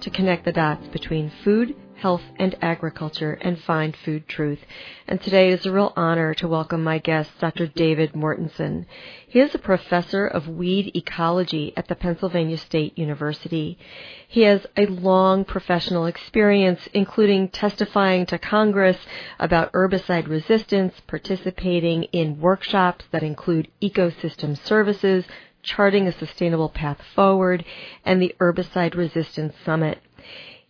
to 0.00 0.10
connect 0.10 0.44
the 0.44 0.52
dots 0.52 0.86
between 0.88 1.30
food, 1.44 1.74
health, 2.00 2.22
and 2.38 2.56
agriculture 2.62 3.34
and 3.42 3.60
find 3.60 3.94
food 3.94 4.26
truth. 4.26 4.58
And 5.06 5.20
today 5.20 5.50
is 5.50 5.66
a 5.66 5.72
real 5.72 5.92
honor 5.96 6.32
to 6.34 6.48
welcome 6.48 6.82
my 6.82 6.98
guest, 6.98 7.30
Dr. 7.38 7.66
David 7.66 8.14
Mortensen. 8.14 8.86
He 9.28 9.38
is 9.38 9.54
a 9.54 9.58
professor 9.58 10.26
of 10.26 10.48
weed 10.48 10.92
ecology 10.96 11.74
at 11.76 11.88
the 11.88 11.94
Pennsylvania 11.94 12.56
State 12.56 12.96
University. 12.96 13.78
He 14.26 14.42
has 14.42 14.66
a 14.76 14.86
long 14.86 15.44
professional 15.44 16.06
experience, 16.06 16.88
including 16.94 17.48
testifying 17.48 18.24
to 18.26 18.38
Congress 18.38 18.96
about 19.38 19.72
herbicide 19.72 20.26
resistance, 20.28 20.94
participating 21.06 22.04
in 22.04 22.40
workshops 22.40 23.04
that 23.10 23.22
include 23.22 23.68
ecosystem 23.82 24.56
services, 24.56 25.26
charting 25.62 26.06
a 26.06 26.12
sustainable 26.12 26.68
path 26.68 27.00
forward, 27.14 27.64
and 28.04 28.20
the 28.20 28.34
Herbicide 28.40 28.94
Resistance 28.94 29.54
Summit. 29.64 30.00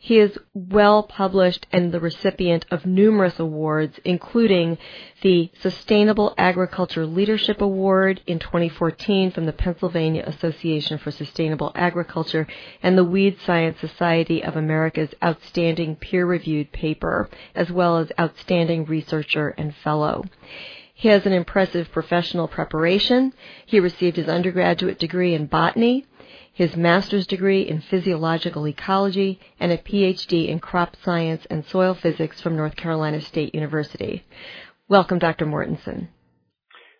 He 0.03 0.19
is 0.19 0.39
well 0.55 1.03
published 1.03 1.67
and 1.73 1.93
the 1.93 2.01
recipient 2.01 2.65
of 2.71 2.87
numerous 2.87 3.39
awards, 3.39 4.01
including 4.03 4.79
the 5.21 5.51
Sustainable 5.61 6.33
Agriculture 6.39 7.05
Leadership 7.05 7.61
Award 7.61 8.23
in 8.27 8.39
2014 8.39 9.31
from 9.31 9.45
the 9.45 9.53
Pennsylvania 9.53 10.25
Association 10.27 10.97
for 10.97 11.11
Sustainable 11.11 11.71
Agriculture 11.75 12.47
and 12.83 12.97
the 12.97 13.05
Weed 13.05 13.37
Science 13.45 13.79
Society 13.79 14.43
of 14.43 14.57
America's 14.57 15.13
Outstanding 15.23 15.97
Peer 15.97 16.25
Reviewed 16.25 16.73
Paper, 16.73 17.29
as 17.55 17.71
well 17.71 17.99
as 17.99 18.11
Outstanding 18.19 18.87
Researcher 18.87 19.51
and 19.59 19.77
Fellow. 19.77 20.25
He 21.01 21.09
has 21.09 21.25
an 21.25 21.33
impressive 21.33 21.91
professional 21.93 22.47
preparation. 22.47 23.33
He 23.65 23.81
received 23.81 24.19
his 24.19 24.29
undergraduate 24.29 24.99
degree 24.99 25.33
in 25.33 25.47
botany, 25.47 26.05
his 26.53 26.77
master's 26.77 27.27
degree 27.27 27.63
in 27.63 27.81
physiological 27.81 28.69
ecology, 28.69 29.41
and 29.59 29.73
a 29.73 29.79
PhD 29.79 30.49
in 30.49 30.59
crop 30.59 30.95
science 31.03 31.47
and 31.49 31.65
soil 31.65 31.95
physics 31.95 32.43
from 32.43 32.55
North 32.55 32.77
Carolina 32.77 33.23
State 33.23 33.55
University. 33.55 34.27
Welcome, 34.91 35.19
Dr. 35.19 35.47
Mortensen. 35.47 36.09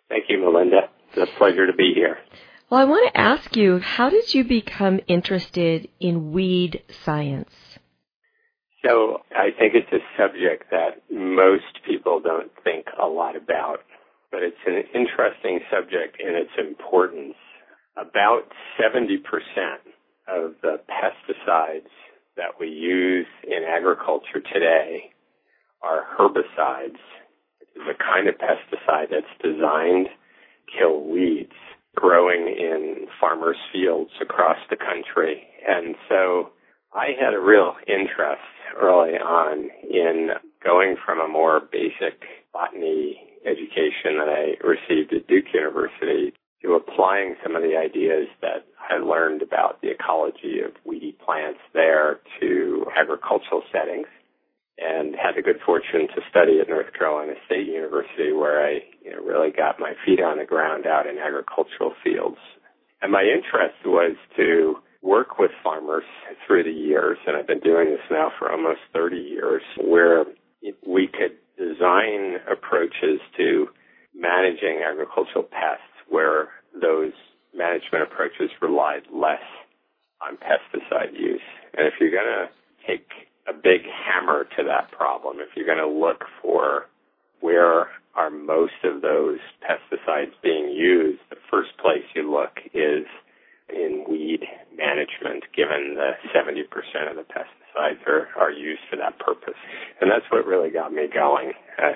Thank 0.09 0.23
you, 0.29 0.39
Melinda. 0.39 0.89
It's 1.13 1.31
a 1.31 1.37
pleasure 1.37 1.67
to 1.67 1.73
be 1.73 1.91
here. 1.93 2.17
Well, 2.71 2.79
I 2.79 2.85
want 2.85 3.13
to 3.13 3.21
ask 3.21 3.55
you, 3.55 3.77
how 3.77 4.09
did 4.09 4.33
you 4.33 4.43
become 4.43 4.99
interested 5.05 5.87
in 5.99 6.31
weed 6.31 6.81
science? 7.05 7.53
So, 8.83 9.19
I 9.29 9.51
think 9.59 9.75
it's 9.75 9.91
a 9.93 9.99
subject 10.17 10.71
that 10.71 11.03
most 11.11 11.85
people 11.87 12.19
don't 12.19 12.51
think 12.63 12.87
a 12.99 13.05
lot 13.05 13.35
about, 13.35 13.81
but 14.31 14.43
it's 14.43 14.63
an 14.65 14.83
interesting 14.95 15.59
subject 15.69 16.17
in 16.19 16.35
its 16.35 16.51
importance 16.57 17.35
about 17.97 18.47
70% 18.79 19.19
of 20.27 20.53
the 20.61 20.79
pesticides 20.87 21.91
that 22.37 22.59
we 22.59 22.67
use 22.67 23.27
in 23.43 23.63
agriculture 23.67 24.39
today 24.53 25.11
are 25.83 26.05
herbicides. 26.17 26.99
It's 27.75 27.85
a 27.89 28.03
kind 28.03 28.27
of 28.27 28.35
pesticide 28.35 29.09
that's 29.11 29.25
designed 29.43 30.07
to 30.07 30.79
kill 30.79 31.03
weeds 31.03 31.51
growing 31.95 32.47
in 32.47 33.07
farmers' 33.19 33.57
fields 33.73 34.11
across 34.21 34.57
the 34.69 34.77
country. 34.77 35.43
And 35.67 35.95
so 36.07 36.51
I 36.93 37.09
had 37.19 37.33
a 37.33 37.39
real 37.39 37.75
interest 37.87 38.41
early 38.79 39.17
on 39.17 39.69
in 39.89 40.29
going 40.63 40.95
from 41.03 41.19
a 41.19 41.27
more 41.27 41.61
basic 41.71 42.21
botany 42.53 43.19
education 43.45 44.17
that 44.21 44.29
I 44.29 44.55
received 44.65 45.13
at 45.13 45.27
Duke 45.27 45.53
University 45.53 46.33
to 46.61 46.73
applying 46.73 47.35
some 47.41 47.55
of 47.55 47.63
the 47.63 47.75
ideas 47.75 48.27
that 48.41 48.65
I 48.77 48.97
learned 48.97 49.41
about 49.41 49.81
the 49.81 49.89
ecology 49.89 50.59
of 50.63 50.73
weedy 50.85 51.15
plants 51.25 51.59
there 51.73 52.19
to 52.39 52.85
agricultural 52.95 53.63
settings 53.71 54.07
and 54.77 55.15
had 55.15 55.35
the 55.35 55.41
good 55.41 55.59
fortune 55.65 56.07
to 56.13 56.21
study 56.29 56.59
at 56.59 56.69
North 56.69 56.93
Carolina 56.93 57.33
State 57.45 57.67
University 57.67 58.31
where 58.31 58.65
I 58.65 58.81
you 59.03 59.11
know, 59.11 59.21
really 59.21 59.51
got 59.51 59.79
my 59.79 59.93
feet 60.05 60.21
on 60.21 60.37
the 60.37 60.45
ground 60.45 60.85
out 60.85 61.07
in 61.07 61.17
agricultural 61.17 61.93
fields. 62.03 62.37
And 63.01 63.11
my 63.11 63.23
interest 63.23 63.77
was 63.85 64.15
to 64.37 64.75
work 65.01 65.39
with 65.39 65.51
farmers 65.63 66.03
through 66.45 66.63
the 66.63 66.71
years, 66.71 67.17
and 67.25 67.35
I've 67.35 67.47
been 67.47 67.59
doing 67.59 67.89
this 67.89 68.05
now 68.11 68.31
for 68.37 68.51
almost 68.51 68.81
30 68.93 69.17
years, 69.17 69.63
where 69.83 70.25
we 70.85 71.07
could 71.07 71.37
design 71.57 72.37
approaches 72.49 73.19
to 73.37 73.67
managing 74.15 74.81
agricultural 74.85 75.43
pests 75.43 75.93
where 76.09 76.49
those 76.73 77.13
management 77.55 78.03
approaches 78.03 78.49
relied 78.61 79.03
less 79.13 79.43
on 80.21 80.37
pesticide 80.37 81.13
use. 81.13 81.41
And 81.77 81.87
if 81.87 81.93
you're 81.99 82.11
going 82.11 82.47
to 82.47 82.49
take 82.87 83.07
a 83.47 83.53
big 83.53 83.81
hammer 83.85 84.45
to 84.57 84.63
that 84.63 84.91
problem, 84.91 85.37
if 85.39 85.49
you're 85.55 85.65
going 85.65 85.77
to 85.77 85.87
look 85.87 86.23
for 86.41 86.87
where 87.39 87.87
are 88.13 88.29
most 88.29 88.83
of 88.83 89.01
those 89.01 89.39
pesticides 89.63 90.33
being 90.43 90.69
used, 90.69 91.19
the 91.29 91.37
first 91.49 91.69
place 91.81 92.03
you 92.13 92.29
look 92.29 92.59
is 92.73 93.05
in 93.69 94.05
weed 94.07 94.41
management, 94.75 95.43
given 95.55 95.95
the 95.95 96.11
70% 96.35 96.67
of 97.09 97.15
the 97.15 97.23
pesticides 97.23 97.60
are, 97.77 98.27
are 98.39 98.51
used 98.51 98.81
for 98.89 98.97
that 98.97 99.17
purpose. 99.19 99.57
And 99.99 100.09
that's 100.09 100.25
what 100.31 100.45
really 100.45 100.69
got 100.69 100.91
me 100.93 101.07
going. 101.13 101.53
I, 101.77 101.93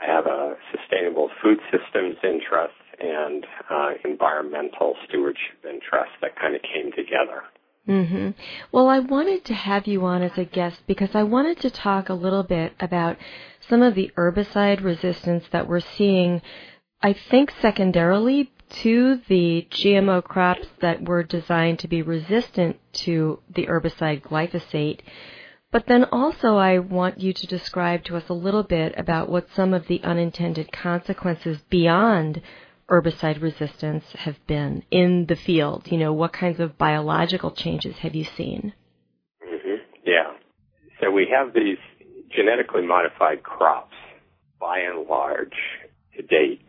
I 0.00 0.06
have 0.06 0.26
a 0.26 0.54
sustainable 0.72 1.30
food 1.42 1.58
systems 1.70 2.16
interest 2.22 2.74
and 3.00 3.46
uh, 3.70 3.90
environmental 4.04 4.94
stewardship 5.08 5.64
interest 5.64 6.12
that 6.20 6.36
kind 6.36 6.54
of 6.54 6.62
came 6.62 6.90
together. 6.92 7.42
Mm-hmm. 7.88 8.30
Well, 8.70 8.88
I 8.88 8.98
wanted 8.98 9.46
to 9.46 9.54
have 9.54 9.86
you 9.86 10.04
on 10.04 10.22
as 10.22 10.36
a 10.36 10.44
guest 10.44 10.82
because 10.86 11.10
I 11.14 11.22
wanted 11.22 11.60
to 11.60 11.70
talk 11.70 12.08
a 12.08 12.14
little 12.14 12.42
bit 12.42 12.74
about 12.80 13.16
some 13.68 13.82
of 13.82 13.94
the 13.94 14.10
herbicide 14.16 14.84
resistance 14.84 15.44
that 15.52 15.66
we're 15.66 15.80
seeing, 15.80 16.42
I 17.02 17.14
think 17.30 17.50
secondarily 17.62 18.52
to 18.82 19.20
the 19.28 19.66
GMO 19.70 20.22
crops 20.22 20.68
that 20.80 21.06
were 21.08 21.22
designed 21.22 21.78
to 21.80 21.88
be 21.88 22.02
resistant 22.02 22.76
to 23.04 23.40
the 23.54 23.66
herbicide 23.66 24.22
glyphosate. 24.22 25.00
But 25.70 25.86
then 25.86 26.04
also 26.04 26.56
I 26.56 26.78
want 26.78 27.20
you 27.20 27.32
to 27.32 27.46
describe 27.46 28.04
to 28.04 28.16
us 28.16 28.28
a 28.28 28.34
little 28.34 28.62
bit 28.62 28.94
about 28.96 29.28
what 29.28 29.48
some 29.54 29.74
of 29.74 29.86
the 29.86 30.02
unintended 30.02 30.72
consequences 30.72 31.58
beyond 31.68 32.40
herbicide 32.88 33.40
resistance 33.42 34.04
have 34.14 34.36
been 34.46 34.82
in 34.90 35.26
the 35.26 35.36
field? 35.36 35.88
You 35.90 35.98
know, 35.98 36.12
what 36.12 36.32
kinds 36.32 36.60
of 36.60 36.78
biological 36.78 37.50
changes 37.50 37.96
have 37.98 38.14
you 38.14 38.24
seen? 38.24 38.72
Mm-hmm. 39.46 39.82
Yeah. 40.06 40.32
So 41.00 41.10
we 41.10 41.28
have 41.30 41.52
these 41.52 41.78
genetically 42.34 42.86
modified 42.86 43.42
crops, 43.42 43.94
by 44.60 44.78
and 44.78 45.06
large, 45.06 45.54
to 46.16 46.22
date. 46.22 46.62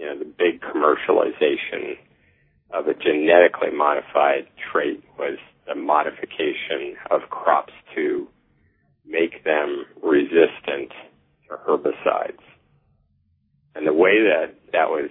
You 0.00 0.06
know, 0.06 0.18
the 0.18 0.24
big 0.24 0.62
commercialization 0.62 1.98
of 2.70 2.86
a 2.88 2.94
genetically 2.94 3.70
modified 3.70 4.46
trait 4.72 5.04
was 5.18 5.36
the 5.68 5.74
modification 5.74 6.96
of 7.10 7.28
crops 7.28 7.74
to 7.94 8.26
make 9.06 9.44
them 9.44 9.84
resistant 10.02 10.90
to 11.46 11.56
herbicides. 11.68 12.40
And 13.74 13.86
the 13.86 13.92
way 13.92 14.22
that 14.22 14.54
that 14.72 14.88
was 14.88 15.10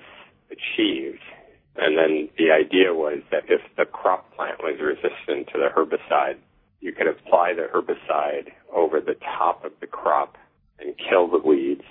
achieved. 0.49 1.21
And 1.75 1.95
then 1.95 2.29
the 2.39 2.49
idea 2.49 2.91
was 2.95 3.21
that 3.29 3.43
if 3.47 3.61
the 3.77 3.85
crop 3.85 4.35
plant 4.35 4.57
was 4.63 4.79
resistant 4.81 5.49
to 5.53 5.59
the 5.59 5.69
herbicide, 5.69 6.37
you 6.81 6.93
could 6.93 7.07
apply 7.07 7.53
the 7.53 7.67
herbicide 7.71 8.53
over 8.73 8.99
the 8.99 9.15
top 9.37 9.63
of 9.63 9.71
the 9.81 9.87
crop 9.87 10.35
and 10.79 10.95
kill 10.97 11.27
the 11.27 11.37
weeds, 11.37 11.85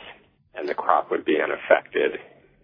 and 0.56 0.68
the 0.68 0.74
crop 0.74 1.12
would 1.12 1.24
be 1.24 1.38
unaffected, 1.40 2.18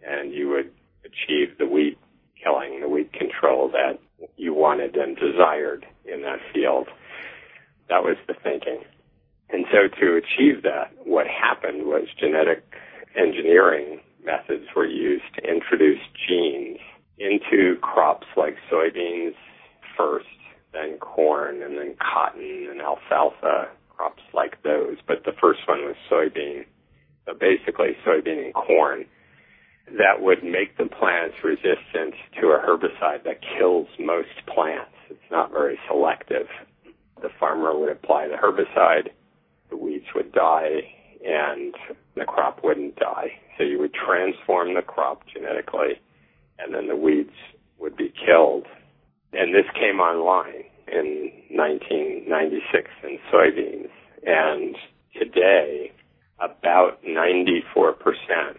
and 0.07 0.33
you 0.33 0.49
would 0.49 0.71
achieve 1.05 1.59
the 1.59 1.67
weed 1.67 1.97
killing, 2.43 2.81
the 2.81 2.89
weed 2.89 3.13
control 3.13 3.69
that 3.71 3.99
you 4.37 4.55
wanted 4.55 4.97
and 4.97 5.17
desired 5.17 5.87
in 6.05 6.23
that 6.23 6.39
field. 6.53 6.89
That 7.89 8.03
was 8.03 8.17
the 8.27 8.35
thinking. 8.43 8.81
And 9.51 9.67
so 9.71 9.89
to 10.01 10.17
achieve 10.17 10.63
that, 10.63 10.93
what 11.05 11.27
happened 11.27 11.87
was 11.87 12.09
genetic 12.19 12.65
engineering 13.17 14.01
methods 14.25 14.67
were 14.75 14.87
used 14.87 15.25
to 15.37 15.43
introduce 15.43 16.01
genes 16.27 16.79
into 17.19 17.77
crops 17.81 18.27
like 18.37 18.57
soybeans 18.71 19.35
first, 19.97 20.27
then 20.73 20.99
corn, 20.99 21.63
and 21.63 21.79
then 21.79 21.95
cotton 22.01 22.69
and 22.71 22.81
alfalfa 22.81 23.69
crops 23.91 24.23
like 24.33 24.61
those, 24.65 24.97
but 25.07 25.25
the 25.25 25.33
first 25.41 25.61
one 25.69 25.85
was 25.85 25.95
soybean. 26.11 26.65
So 27.27 27.35
basically 27.35 27.97
soybean 28.05 28.47
and 28.47 28.55
corn 28.55 29.05
that 29.87 30.21
would 30.21 30.43
make 30.43 30.77
the 30.77 30.87
plants 30.87 31.37
resistant 31.45 32.15
to 32.41 32.49
a 32.49 32.59
herbicide 32.59 33.25
that 33.25 33.41
kills 33.59 33.89
most 33.99 34.29
plants. 34.53 34.91
It's 35.11 35.31
not 35.31 35.51
very 35.53 35.79
selective. 35.89 36.47
The 37.21 37.29
farmer 37.39 37.79
would 37.79 37.91
apply 37.91 38.29
the 38.29 38.37
herbicide, 38.37 39.11
the 39.71 39.77
weeds 39.77 40.07
would 40.15 40.33
die, 40.33 40.83
and 41.25 41.75
the 42.17 42.25
crop 42.25 42.61
wouldn't 42.63 42.97
die. 42.97 43.33
So 43.57 43.65
you 43.65 43.79
would 43.79 43.95
transform 43.95 44.75
the 44.75 44.83
crop 44.83 45.23
genetically, 45.33 46.01
and 46.59 46.75
then 46.75 46.89
the 46.89 46.97
weeds 46.97 47.35
would 47.79 47.97
be 47.97 48.13
killed. 48.27 48.67
And 49.33 49.55
this 49.55 49.67
came 49.75 50.01
online 50.01 50.65
in 50.87 51.31
1996 51.51 52.91
in 53.03 53.19
soybeans. 53.33 53.91
And 54.27 54.77
today, 55.19 55.93
about 56.45 57.03
94% 57.03 57.95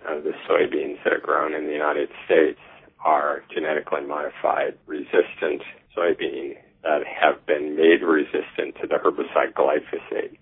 of 0.10 0.24
the 0.24 0.34
soybeans 0.50 1.04
that 1.04 1.14
are 1.14 1.22
grown 1.22 1.54
in 1.54 1.68
the 1.68 1.74
United 1.74 2.10
States 2.26 2.60
are 3.04 3.44
genetically 3.54 4.02
modified 4.02 4.74
resistant 4.88 5.62
soybean 5.96 6.56
that 6.84 7.02
have 7.06 7.46
been 7.46 7.76
made 7.76 8.02
resistant 8.02 8.76
to 8.82 8.88
the 8.88 8.96
herbicide 8.96 9.54
glyphosate. 9.54 10.38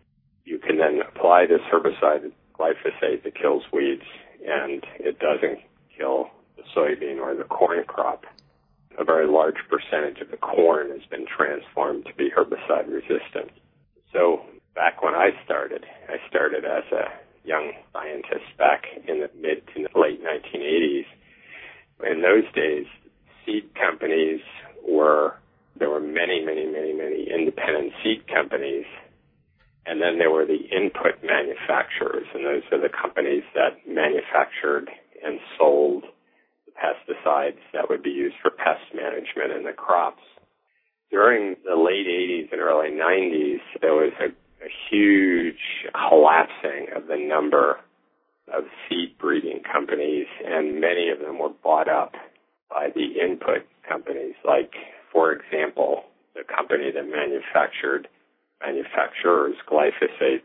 You 0.45 0.59
can 0.59 0.77
then 0.77 1.01
apply 1.07 1.45
this 1.47 1.61
herbicide 1.71 2.31
glyphosate 2.57 3.23
that 3.23 3.35
kills 3.35 3.63
weeds 3.71 4.03
and 4.45 4.83
it 4.99 5.19
doesn't 5.19 5.59
kill 5.97 6.27
the 6.57 6.63
soybean 6.75 7.19
or 7.19 7.35
the 7.35 7.43
corn 7.45 7.83
crop. 7.85 8.25
A 8.99 9.03
very 9.03 9.27
large 9.27 9.57
percentage 9.69 10.21
of 10.21 10.31
the 10.31 10.37
corn 10.37 10.89
has 10.91 11.05
been 11.09 11.25
transformed 11.25 12.05
to 12.05 12.13
be 12.13 12.29
herbicide 12.29 12.87
resistant. 12.87 13.51
So 14.11 14.41
back 14.75 15.01
when 15.01 15.15
I 15.15 15.31
started, 15.43 15.85
I 16.07 16.17
started 16.29 16.63
as 16.65 16.83
a 16.91 17.22
young 17.43 17.73
scientist 17.91 18.57
back 18.57 18.85
in 19.07 19.19
the 19.19 19.29
mid 19.39 19.67
to 19.73 19.99
late 19.99 20.21
1980s. 20.23 21.05
In 22.09 22.21
those 22.21 22.43
days, 22.53 22.85
seed 23.45 23.69
companies 23.75 24.41
were, 24.87 25.35
there 25.77 25.89
were 25.89 25.99
many, 25.99 26.43
many, 26.43 26.65
many, 26.65 26.93
many 26.93 27.27
independent 27.29 27.93
seed 28.03 28.27
companies. 28.27 28.85
And 29.85 30.01
then 30.01 30.17
there 30.17 30.31
were 30.31 30.45
the 30.45 30.63
input 30.71 31.19
manufacturers, 31.23 32.27
and 32.33 32.45
those 32.45 32.63
are 32.71 32.79
the 32.79 32.89
companies 32.89 33.43
that 33.53 33.83
manufactured 33.87 34.89
and 35.23 35.39
sold 35.57 36.03
the 36.65 36.71
pesticides 36.71 37.59
that 37.73 37.89
would 37.89 38.01
be 38.01 38.09
used 38.09 38.35
for 38.41 38.49
pest 38.49 38.83
management 38.95 39.51
in 39.51 39.63
the 39.63 39.73
crops. 39.73 40.23
During 41.11 41.57
the 41.65 41.75
late 41.75 42.07
80s 42.07 42.51
and 42.51 42.61
early 42.61 42.91
90s, 42.91 43.59
there 43.81 43.93
was 43.93 44.13
a 44.19 44.31
a 44.63 44.69
huge 44.89 45.60
collapsing 45.92 46.88
of 46.95 47.07
the 47.07 47.18
number 47.18 47.80
of 48.54 48.63
seed 48.88 49.18
breeding 49.19 49.62
companies, 49.63 50.27
and 50.45 50.80
many 50.80 51.10
of 51.10 51.19
them 51.19 51.39
were 51.39 51.54
bought 51.63 51.89
up 51.89 52.13
by 52.69 52.89
the 52.95 53.19
input 53.24 53.68
companies. 53.88 54.36
Like, 54.45 54.71
for 55.12 55.31
example, 55.31 56.04
the 56.36 56.44
company 56.44 56.92
that 56.92 57.04
manufactured 57.04 58.07
manufacturers 58.62 59.56
glyphosate 59.69 60.42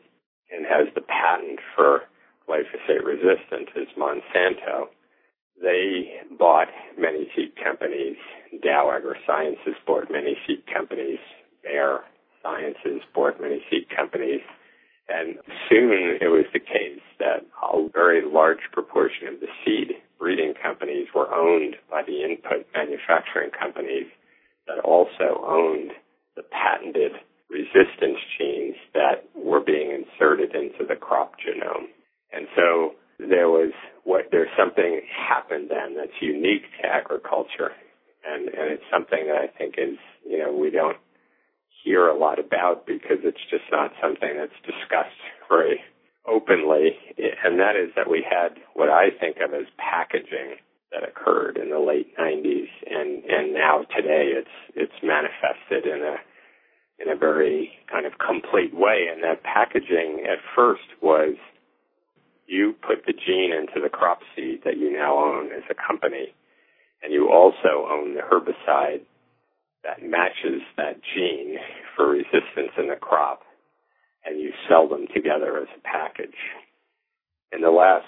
and 0.50 0.66
has 0.66 0.92
the 0.94 1.00
patent 1.00 1.60
for 1.76 2.02
glyphosate 2.48 3.04
resistance 3.04 3.70
is 3.76 3.88
Monsanto. 3.96 4.88
They 5.60 6.20
bought 6.38 6.68
many 6.98 7.28
seed 7.36 7.52
companies. 7.62 8.16
Dow 8.62 8.90
AgroSciences 8.90 9.74
bought 9.86 10.10
many 10.10 10.36
seed 10.46 10.62
companies. 10.72 11.18
Bayer 11.62 12.00
Sciences 12.48 13.02
bought 13.14 13.40
many 13.40 13.60
seed 13.70 13.88
companies. 13.94 14.40
And 15.08 15.36
soon 15.68 16.18
it 16.20 16.28
was 16.28 16.44
the 16.52 16.60
case 16.60 17.04
that 17.18 17.44
a 17.62 17.88
very 17.92 18.22
large 18.24 18.64
proportion 18.72 19.28
of 19.28 19.40
the 19.40 19.48
seed 19.64 19.96
breeding 20.18 20.54
companies 20.60 21.08
were 21.14 21.32
owned 21.32 21.76
by 21.90 22.02
the 22.02 22.24
input 22.24 22.66
manufacturing 22.74 23.50
companies 23.50 24.08
that 24.66 24.78
also 24.84 25.44
owned 25.46 25.92
the 26.36 26.42
patented 26.42 27.12
resistance 27.48 28.20
genes 28.36 28.76
that 28.92 29.24
were 29.34 29.60
being 29.60 29.90
inserted 29.92 30.54
into 30.54 30.84
the 30.86 30.96
crop 30.96 31.32
genome. 31.40 31.88
And 32.32 32.46
so 32.54 32.92
there 33.18 33.48
was 33.48 33.72
what 34.04 34.28
there's 34.30 34.52
something 34.58 35.00
happened 35.08 35.70
then 35.70 35.96
that's 35.96 36.20
unique 36.20 36.64
to 36.80 36.88
agriculture 36.88 37.72
and, 38.28 38.48
and 38.48 38.72
it's 38.72 38.84
something 38.92 39.26
that 39.26 39.36
I 39.36 39.46
think 39.46 39.74
is, 39.78 39.96
you 40.26 40.38
know, 40.38 40.52
we 40.52 40.70
don't 40.70 40.96
hear 41.82 42.08
a 42.08 42.18
lot 42.18 42.38
about 42.38 42.86
because 42.86 43.18
it's 43.24 43.42
just 43.50 43.64
not 43.70 43.92
something 44.02 44.36
that's 44.36 44.58
discussed 44.62 45.22
very 45.48 45.80
openly. 46.26 46.96
And 47.44 47.58
that 47.58 47.76
is 47.76 47.90
that 47.96 48.10
we 48.10 48.24
had 48.28 48.58
what 48.74 48.90
I 48.90 49.10
think 49.18 49.38
of 49.38 49.54
as 49.54 49.66
packaging 49.78 50.56
that 50.92 51.02
occurred 51.06 51.58
in 51.58 51.70
the 51.70 51.78
late 51.78 52.16
90s 52.16 52.68
and, 52.88 53.24
and 53.24 53.52
now 53.52 53.84
today 53.94 54.32
it's, 54.32 54.56
it's 54.74 55.00
manifested 55.02 55.84
in 55.84 56.00
a, 56.02 56.16
in 56.98 57.12
a 57.12 57.16
very 57.16 57.72
kind 57.90 58.06
of 58.06 58.12
complete 58.18 58.74
way. 58.74 59.06
And 59.12 59.22
that 59.22 59.42
packaging 59.42 60.24
at 60.24 60.38
first 60.56 60.88
was 61.02 61.34
you 62.46 62.74
put 62.80 63.04
the 63.06 63.12
gene 63.12 63.52
into 63.52 63.80
the 63.82 63.90
crop 63.90 64.20
seed 64.34 64.60
that 64.64 64.78
you 64.78 64.90
now 64.90 65.16
own 65.18 65.52
as 65.52 65.62
a 65.70 65.74
company 65.74 66.32
and 67.02 67.12
you 67.12 67.30
also 67.30 67.86
own 67.88 68.14
the 68.14 68.22
herbicide 68.22 69.02
that 69.84 70.02
matches 70.02 70.62
that 70.76 71.00
gene 71.14 71.57
in 72.78 72.88
the 72.88 72.96
crop, 72.96 73.42
and 74.24 74.40
you 74.40 74.52
sell 74.68 74.88
them 74.88 75.06
together 75.14 75.58
as 75.58 75.68
a 75.76 75.80
package. 75.80 76.38
In 77.52 77.60
the 77.60 77.70
last 77.70 78.06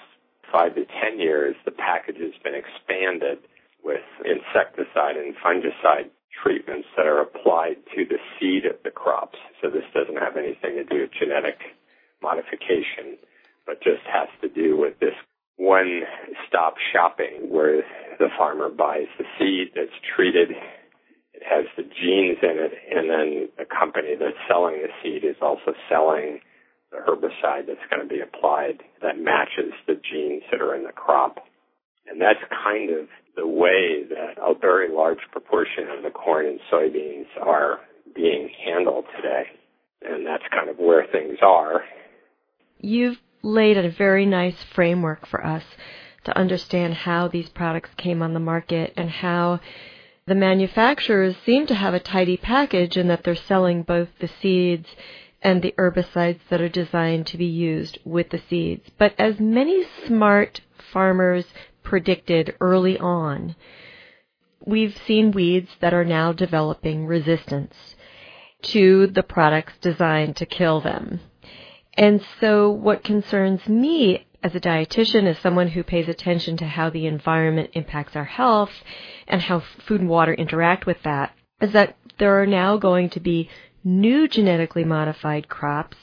five 0.51 0.75
to 0.75 0.85
ten 0.85 1.19
years, 1.19 1.55
the 1.65 1.71
package 1.71 2.17
has 2.19 2.35
been 2.43 2.55
expanded 2.55 3.39
with 3.83 4.03
insecticide 4.25 5.17
and 5.17 5.35
fungicide 5.37 6.11
treatments 6.43 6.87
that 6.95 7.07
are 7.07 7.21
applied 7.21 7.77
to 7.95 8.05
the 8.05 8.17
seed 8.39 8.65
of 8.65 8.77
the 8.83 8.91
crops. 8.91 9.37
So 9.61 9.69
this 9.69 9.85
doesn't 9.93 10.17
have 10.17 10.37
anything 10.37 10.75
to 10.75 10.83
do 10.83 11.01
with 11.01 11.11
genetic 11.19 11.57
modification, 12.21 13.17
but 13.65 13.81
just 13.81 14.03
has 14.05 14.29
to 14.41 14.49
do 14.49 14.77
with 14.77 14.99
this 14.99 15.15
one 15.57 16.01
stop 16.47 16.75
shopping 16.93 17.49
where 17.49 17.83
the 18.17 18.29
farmer 18.37 18.69
buys 18.69 19.07
the 19.17 19.25
seed 19.37 19.69
that's 19.75 19.93
treated 20.15 20.49
has 21.47 21.65
the 21.77 21.83
genes 21.83 22.37
in 22.41 22.57
it, 22.57 22.73
and 22.89 23.09
then 23.09 23.49
the 23.57 23.65
company 23.65 24.15
that's 24.19 24.37
selling 24.47 24.81
the 24.81 24.89
seed 25.01 25.23
is 25.23 25.35
also 25.41 25.73
selling 25.89 26.39
the 26.91 26.97
herbicide 26.97 27.67
that's 27.67 27.85
going 27.89 28.01
to 28.01 28.07
be 28.07 28.21
applied 28.21 28.83
that 29.01 29.17
matches 29.17 29.73
the 29.87 29.95
genes 29.95 30.43
that 30.51 30.61
are 30.61 30.75
in 30.75 30.83
the 30.83 30.91
crop. 30.91 31.37
And 32.07 32.19
that's 32.19 32.39
kind 32.49 32.89
of 32.91 33.07
the 33.35 33.47
way 33.47 34.03
that 34.09 34.37
a 34.37 34.53
very 34.59 34.93
large 34.93 35.19
proportion 35.31 35.87
of 35.95 36.03
the 36.03 36.09
corn 36.09 36.45
and 36.45 36.59
soybeans 36.71 37.27
are 37.41 37.79
being 38.13 38.49
handled 38.65 39.05
today. 39.15 39.43
And 40.01 40.25
that's 40.25 40.43
kind 40.51 40.69
of 40.69 40.77
where 40.77 41.05
things 41.11 41.37
are. 41.41 41.83
You've 42.79 43.19
laid 43.43 43.77
a 43.77 43.89
very 43.89 44.25
nice 44.25 44.57
framework 44.73 45.27
for 45.27 45.45
us 45.45 45.63
to 46.25 46.37
understand 46.37 46.93
how 46.93 47.27
these 47.27 47.49
products 47.49 47.89
came 47.97 48.21
on 48.21 48.33
the 48.33 48.39
market 48.39 48.93
and 48.97 49.09
how 49.09 49.59
the 50.31 50.35
manufacturers 50.35 51.35
seem 51.45 51.67
to 51.67 51.75
have 51.75 51.93
a 51.93 51.99
tidy 51.99 52.37
package 52.37 52.95
in 52.95 53.09
that 53.09 53.21
they're 53.21 53.35
selling 53.35 53.83
both 53.83 54.07
the 54.21 54.29
seeds 54.41 54.87
and 55.41 55.61
the 55.61 55.75
herbicides 55.77 56.39
that 56.49 56.61
are 56.61 56.69
designed 56.69 57.27
to 57.27 57.37
be 57.37 57.45
used 57.45 57.99
with 58.05 58.29
the 58.29 58.41
seeds. 58.49 58.89
But 58.97 59.13
as 59.19 59.41
many 59.41 59.83
smart 60.07 60.61
farmers 60.93 61.47
predicted 61.83 62.55
early 62.61 62.97
on, 62.97 63.57
we've 64.65 64.97
seen 65.05 65.33
weeds 65.33 65.71
that 65.81 65.93
are 65.93 66.05
now 66.05 66.31
developing 66.31 67.05
resistance 67.07 67.75
to 68.61 69.07
the 69.07 69.23
products 69.23 69.73
designed 69.81 70.37
to 70.37 70.45
kill 70.45 70.79
them. 70.79 71.19
And 71.95 72.23
so 72.39 72.71
what 72.71 73.03
concerns 73.03 73.67
me 73.67 74.25
as 74.43 74.55
a 74.55 74.59
dietitian, 74.59 75.27
as 75.27 75.37
someone 75.39 75.69
who 75.69 75.83
pays 75.83 76.07
attention 76.07 76.57
to 76.57 76.65
how 76.65 76.89
the 76.89 77.05
environment 77.05 77.69
impacts 77.73 78.15
our 78.15 78.25
health 78.25 78.71
and 79.27 79.41
how 79.41 79.59
food 79.85 80.01
and 80.01 80.09
water 80.09 80.33
interact 80.33 80.85
with 80.85 81.01
that, 81.03 81.33
is 81.61 81.73
that 81.73 81.95
there 82.17 82.41
are 82.41 82.47
now 82.47 82.77
going 82.77 83.09
to 83.09 83.19
be 83.19 83.49
new 83.83 84.27
genetically 84.27 84.83
modified 84.83 85.47
crops 85.47 85.97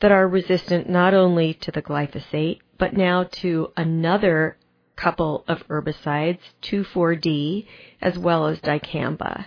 that 0.00 0.12
are 0.12 0.28
resistant 0.28 0.88
not 0.88 1.14
only 1.14 1.54
to 1.54 1.70
the 1.70 1.82
glyphosate, 1.82 2.58
but 2.78 2.96
now 2.96 3.24
to 3.24 3.72
another 3.76 4.56
couple 4.96 5.44
of 5.46 5.66
herbicides, 5.68 6.40
2,4-D, 6.62 7.66
as 8.00 8.18
well 8.18 8.46
as 8.46 8.60
dicamba. 8.60 9.46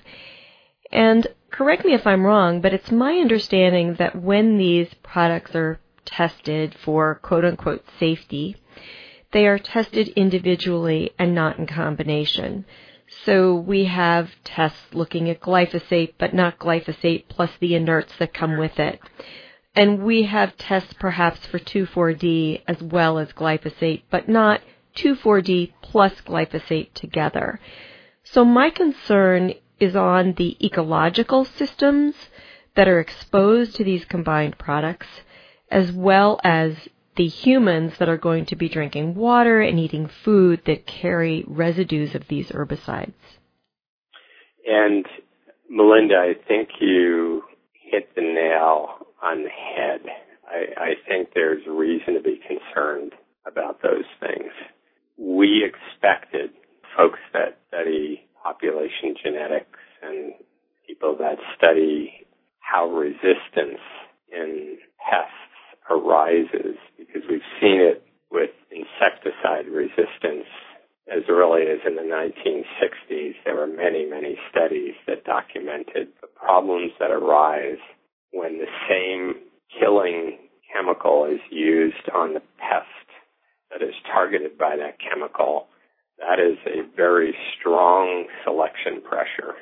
And 0.92 1.28
correct 1.50 1.86
me 1.86 1.94
if 1.94 2.08
I'm 2.08 2.26
wrong, 2.26 2.62
but 2.62 2.74
it's 2.74 2.92
my 2.92 3.14
understanding 3.14 3.96
that 3.96 4.22
when 4.22 4.58
these 4.58 4.94
products 5.04 5.56
are 5.56 5.80
tested 6.06 6.76
for 6.84 7.16
quote 7.16 7.46
unquote 7.46 7.84
safety, 8.00 8.58
they 9.32 9.48
are 9.48 9.60
tested 9.60 10.10
individually 10.10 11.12
and 11.18 11.34
not 11.34 11.58
in 11.58 11.68
combination. 11.68 12.66
So 13.26 13.56
we 13.56 13.86
have 13.86 14.32
tests 14.44 14.94
looking 14.94 15.30
at 15.30 15.42
glyphosate, 15.42 16.14
but 16.18 16.34
not 16.34 16.60
glyphosate 16.60 17.26
plus 17.28 17.52
the 17.60 17.74
inerts 17.74 18.18
that 18.20 18.34
come 18.34 18.58
with 18.58 18.80
it. 18.80 19.00
And 19.76 20.04
we 20.04 20.24
have 20.24 20.58
tests 20.58 20.94
perhaps 20.94 21.46
for 21.46 21.60
2,4-D 21.60 22.64
as 22.68 22.82
well 22.82 23.18
as 23.18 23.32
glyphosate, 23.32 24.04
but 24.10 24.28
not 24.28 24.62
2,4-D 24.96 25.74
plus 25.82 26.14
glyphosate 26.22 26.94
together. 26.94 27.60
So 28.24 28.44
my 28.44 28.70
concern 28.70 29.54
is 29.80 29.96
on 29.96 30.34
the 30.34 30.58
ecological 30.66 31.46
systems 31.46 32.16
that 32.76 32.88
are 32.88 33.00
exposed 33.00 33.76
to 33.76 33.84
these 33.84 34.06
combined 34.06 34.58
products, 34.58 35.08
as 35.72 35.92
well 35.92 36.40
as 36.44 36.76
the 37.16 37.28
humans 37.28 37.94
that 38.00 38.10
are 38.10 38.18
going 38.18 38.46
to 38.46 38.56
be 38.56 38.70
drinking 38.70 39.16
water 39.16 39.62
and 39.62 39.80
eating 39.80 40.10
food 40.24 40.62
that 40.66 40.86
carry 40.86 41.44
residues 41.48 42.16
of 42.16 42.28
these 42.28 42.50
herbicides. 42.50 43.14
And 44.66 45.06
Melinda, 45.70 46.16
I 46.16 46.34
think 46.48 46.70
you 46.80 47.44
hit 47.74 48.14
the 48.16 48.22
nail 48.22 49.08
on 49.22 49.44
the 49.44 49.50
head. 49.50 50.02
I, 50.48 50.82
I 50.82 50.94
think 51.08 51.30
there's 51.34 51.64
reason 51.68 52.14
to 52.14 52.22
be 52.22 52.40
concerned 52.48 53.14
about 53.46 53.82
those 53.82 54.06
things. 54.20 54.52
We 55.18 55.64
expected 55.66 56.52
folks 56.98 57.20
that 57.34 57.60
study 57.68 58.22
population 58.44 59.16
genetics 59.24 59.80
and 60.02 60.34
people 60.88 61.16
that 61.20 61.38
study 61.58 62.26
how 62.60 62.88
resistance 62.88 63.80
in 64.32 64.78
pests 64.98 65.34
because 66.98 67.24
we've 67.30 67.52
seen 67.60 67.82
it 67.82 68.04
with 68.32 68.52
insecticide 68.72 69.68
resistance 69.68 70.48
as 71.12 71.24
early 71.30 71.64
as 71.64 71.80
in 71.86 71.96
the 71.96 72.02
1960s. 72.02 73.34
There 73.44 73.56
were 73.56 73.68
many, 73.68 74.06
many 74.06 74.38
studies 74.50 74.96
that 75.08 75.26
documented 75.26 76.10
the 76.22 76.28
problems 76.28 76.92
that 77.00 77.12
arise 77.12 77.82
when 78.32 78.60
the 78.60 78.72
same 78.90 79.36
killing 79.80 80.38
chemical 80.74 81.26
is 81.26 81.42
used 81.50 82.10
on 82.16 82.34
the 82.34 82.42
pest 82.58 82.88
that 83.72 83.82
is 83.82 83.94
targeted 84.12 84.58
by 84.58 84.76
that 84.78 84.98
chemical. 85.00 85.68
That 86.20 86.40
is 86.40 86.58
a 86.66 86.84
very 86.96 87.36
strong 87.60 88.26
selection 88.44 89.02
pressure 89.02 89.56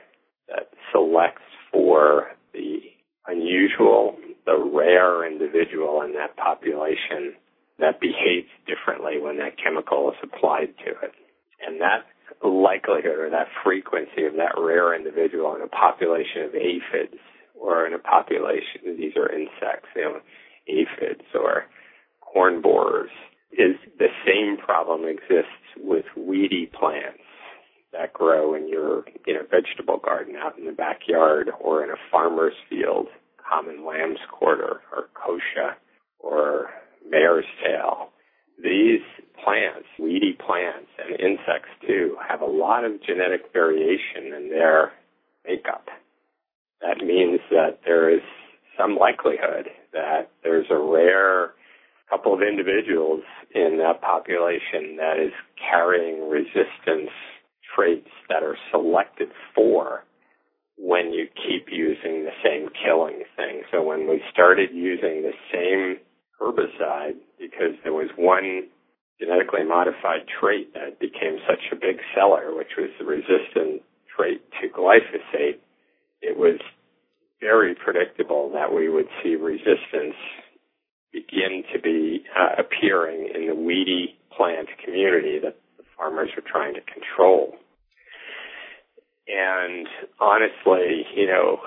that 0.50 0.70
selects 0.92 1.42
for 1.72 2.32
the 2.54 2.80
unusual, 3.28 4.18
the 4.46 4.58
rare 4.58 5.26
individual 5.26 6.02
in 6.02 6.14
that 6.14 6.36
population 6.36 7.36
that 7.80 8.02
behaves 8.02 8.50
differently 8.68 9.22
when 9.22 9.38
that 9.38 9.56
chemical 9.58 10.12
is 10.12 10.18
applied 10.22 10.74
to 10.86 10.92
it. 10.92 11.14
And 11.66 11.80
that 11.82 12.06
likelihood 12.44 13.20
or 13.20 13.30
that 13.30 13.48
frequency 13.64 14.26
of 14.26 14.34
that 14.36 14.56
rare 14.58 14.96
individual 14.96 15.56
in 15.56 15.62
a 15.62 15.68
population 15.68 16.44
of 16.44 16.56
aphids 16.56 17.20
or 17.56 17.86
in 17.86 17.94
a 17.94 18.00
population, 18.00 18.96
these 18.98 19.16
are 19.16 19.32
insects, 19.32 19.89
you 20.00 20.20
aphids 20.68 21.26
or 21.34 21.66
corn 22.22 22.62
borers, 22.62 23.10
is 23.52 23.76
the 23.98 24.08
same 24.26 24.58
problem 24.58 25.06
exists 25.06 25.66
with 25.78 26.06
weedy 26.16 26.68
plants 26.68 27.24
that 27.92 28.14
grow 28.14 28.54
in 28.54 28.68
your 28.70 29.04
you 29.26 29.34
know 29.34 29.42
vegetable 29.50 29.98
garden 29.98 30.36
out 30.36 30.58
in 30.58 30.66
the 30.66 30.72
backyard 30.72 31.50
or 31.60 31.84
in 31.84 31.90
a 31.90 31.98
farmer's 32.12 32.54
field, 32.70 33.08
common 33.38 33.86
lamb's 33.86 34.20
quarter 34.32 34.82
or 34.92 35.10
kochia 35.16 35.74
or 36.20 36.70
mare's 37.10 37.46
tail. 37.64 38.10
These 38.62 39.02
plants, 39.44 39.88
weedy 39.98 40.34
plants 40.34 40.90
and 41.00 41.20
insects 41.20 41.72
too, 41.88 42.18
have 42.28 42.42
a 42.42 42.46
lot 42.46 42.84
of 42.84 43.02
genetic 43.02 43.52
variation 43.54 44.34
in 44.36 44.50
their 44.50 44.92
makeup. 45.48 45.88
That 46.82 46.98
means 47.04 47.40
that 47.50 47.80
there 47.86 48.14
is 48.14 48.22
some 48.78 48.98
likelihood 48.98 49.68
that 49.94 50.32
there's 50.44 50.68
a 50.70 50.78
rare 50.78 51.52
couple 52.10 52.34
of 52.34 52.42
individuals 52.42 53.22
in 53.54 53.78
that 53.78 54.02
population 54.02 54.98
that 54.98 55.18
is 55.20 55.32
carrying 55.58 56.30
resistance 56.30 57.12
traits 57.76 58.10
that 58.30 58.42
are 58.42 58.58
selected 58.72 59.30
for 59.54 60.04
when 60.78 61.12
you 61.12 61.28
keep 61.36 61.68
using 61.72 62.24
the 62.24 62.34
same 62.44 62.70
killing 62.84 63.24
thing. 63.36 63.62
So 63.72 63.84
when 63.84 64.10
we 64.10 64.22
started 64.32 64.70
using 64.74 65.22
the 65.22 65.34
same 65.54 65.98
herbicide 66.42 67.20
because 67.38 67.76
there 67.84 67.94
was 67.94 68.10
one 68.18 68.70
genetically 69.20 69.66
modified 69.68 70.26
trait 70.40 70.74
that 70.74 71.00
became 71.00 71.38
such 71.48 71.60
a 71.72 71.76
big 71.76 72.00
seller, 72.16 72.56
which 72.56 72.74
was 72.78 72.90
the 72.98 73.06
resistant 73.06 73.84
trait 74.16 74.42
to 74.62 74.70
glyphosate, 74.70 75.60
it 76.22 76.38
was 76.38 76.60
very 77.42 77.76
predictable 77.76 78.52
that 78.54 78.74
we 78.74 78.90
would 78.90 79.08
see 79.24 79.36
resistance 79.36 80.16
begin 81.12 81.64
to 81.74 81.80
be 81.80 82.24
uh, 82.38 82.62
appearing 82.62 83.30
in 83.34 83.48
the 83.48 83.56
weedy 83.56 84.18
plant 84.36 84.68
community 84.84 85.40
that 85.44 85.56
the 85.78 85.84
farmers 85.98 86.30
are 86.38 86.44
trying 86.50 86.74
to 86.74 86.82
control. 86.82 87.56
And 89.28 89.88
honestly, 90.20 91.06
you 91.16 91.28
know, 91.28 91.60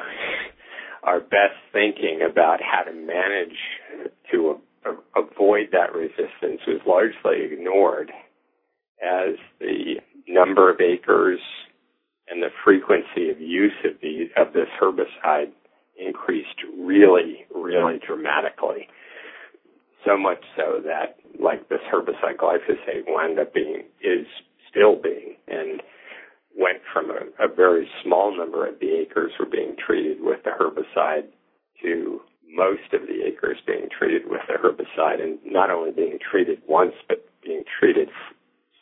our 1.02 1.20
best 1.20 1.58
thinking 1.72 2.20
about 2.28 2.60
how 2.60 2.82
to 2.84 2.92
manage 2.92 3.56
to 4.30 4.60
a- 4.84 5.20
avoid 5.20 5.68
that 5.72 5.94
resistance 5.94 6.60
was 6.66 6.80
largely 6.86 7.52
ignored 7.52 8.12
as 9.02 9.34
the 9.58 9.96
number 10.28 10.70
of 10.70 10.80
acres 10.80 11.40
and 12.28 12.42
the 12.42 12.50
frequency 12.64 13.30
of 13.30 13.40
use 13.40 13.72
of 13.84 14.00
the 14.00 14.26
of 14.40 14.52
this 14.52 14.68
herbicide 14.80 15.50
increased 16.06 16.62
really, 16.78 17.46
really 17.54 17.98
dramatically. 18.04 18.88
So 20.04 20.16
much 20.16 20.42
so 20.56 20.80
that 20.84 21.16
like 21.40 21.68
this 21.68 21.80
herbicide 21.92 22.36
glyphosate 22.38 23.04
wound 23.06 23.38
up 23.38 23.54
being 23.54 23.84
is 24.02 24.26
still 24.68 24.96
being 25.00 25.36
and 25.46 25.82
went 26.58 26.78
from 26.92 27.10
a, 27.10 27.44
a 27.44 27.48
very 27.48 27.88
small 28.02 28.36
number 28.36 28.66
of 28.66 28.78
the 28.80 29.00
acres 29.00 29.32
were 29.38 29.46
being 29.46 29.76
treated 29.78 30.18
with 30.20 30.40
the 30.44 30.50
herbicide 30.50 31.28
to 31.82 32.20
most 32.54 32.92
of 32.92 33.02
the 33.02 33.24
acres 33.26 33.58
being 33.66 33.88
treated 33.96 34.22
with 34.28 34.42
the 34.48 34.54
herbicide 34.54 35.22
and 35.22 35.38
not 35.44 35.70
only 35.70 35.90
being 35.90 36.18
treated 36.18 36.60
once 36.68 36.94
but 37.08 37.24
being 37.42 37.62
treated 37.80 38.08